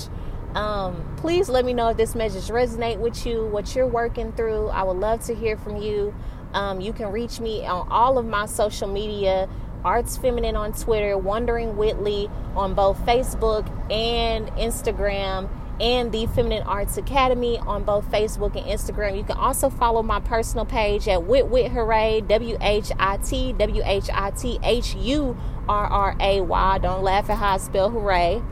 Um, 0.55 1.17
please 1.17 1.49
let 1.49 1.65
me 1.65 1.73
know 1.73 1.89
if 1.89 1.97
this 1.97 2.15
message 2.15 2.53
resonate 2.53 2.99
with 2.99 3.25
you, 3.25 3.47
what 3.47 3.75
you're 3.75 3.87
working 3.87 4.33
through. 4.33 4.69
I 4.69 4.83
would 4.83 4.99
love 4.99 5.25
to 5.25 5.35
hear 5.35 5.57
from 5.57 5.77
you. 5.77 6.15
Um, 6.53 6.83
you 6.83 6.93
can 6.93 7.11
reach 7.13 7.41
me 7.41 7.65
on 7.65 7.89
all 7.91 8.19
of 8.19 8.27
my 8.27 8.45
social 8.45 8.89
media 8.89 9.49
Arts 9.85 10.17
Feminine 10.17 10.57
on 10.57 10.73
Twitter, 10.73 11.17
Wondering 11.17 11.77
Whitley 11.77 12.29
on 12.55 12.75
both 12.75 12.99
Facebook 13.07 13.67
and 13.91 14.49
Instagram, 14.53 15.49
and 15.81 16.13
the 16.13 16.27
Feminine 16.27 16.65
Arts 16.65 16.97
Academy 16.97 17.59
on 17.59 17.85
both 17.85 18.11
Facebook 18.11 18.57
and 18.57 18.67
Instagram. 18.67 19.17
You 19.17 19.25
can 19.25 19.37
also 19.37 19.71
follow 19.71 20.03
my 20.03 20.21
personal 20.21 20.65
page 20.65 21.09
at 21.09 21.25
Whit 21.25 21.49
Whit 21.49 21.71
Hurray, 21.71 22.21
W 22.23 22.59
H 22.61 22.91
I 22.99 23.19
T 23.19 23.53
W 23.53 23.83
H 23.85 24.11
I 24.13 24.31
T 24.33 24.59
H 24.63 24.95
U 24.97 25.37
R 25.69 25.87
R 25.87 26.17
A 26.21 26.41
Y. 26.41 26.79
Don't 26.79 27.03
laugh 27.03 27.31
at 27.31 27.39
how 27.39 27.55
I 27.55 27.59
spell 27.59 27.91
hooray. 27.91 28.43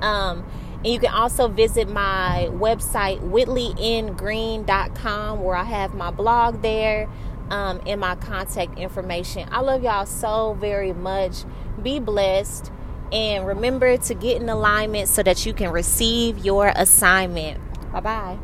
Um, 0.00 0.44
and 0.78 0.86
you 0.86 0.98
can 1.00 1.12
also 1.12 1.48
visit 1.48 1.88
my 1.88 2.48
website, 2.52 3.20
whitleyngreen.com, 3.20 5.42
where 5.42 5.56
I 5.56 5.64
have 5.64 5.94
my 5.94 6.10
blog 6.10 6.62
there 6.62 7.08
um, 7.50 7.80
and 7.86 8.00
my 8.00 8.14
contact 8.16 8.78
information. 8.78 9.48
I 9.50 9.60
love 9.60 9.82
y'all 9.82 10.06
so 10.06 10.54
very 10.54 10.92
much. 10.92 11.44
Be 11.82 11.98
blessed. 11.98 12.70
And 13.12 13.46
remember 13.46 13.96
to 13.96 14.14
get 14.14 14.42
in 14.42 14.48
alignment 14.48 15.08
so 15.08 15.22
that 15.22 15.46
you 15.46 15.52
can 15.52 15.70
receive 15.70 16.38
your 16.38 16.72
assignment. 16.74 17.60
Bye 17.92 18.00
bye. 18.00 18.38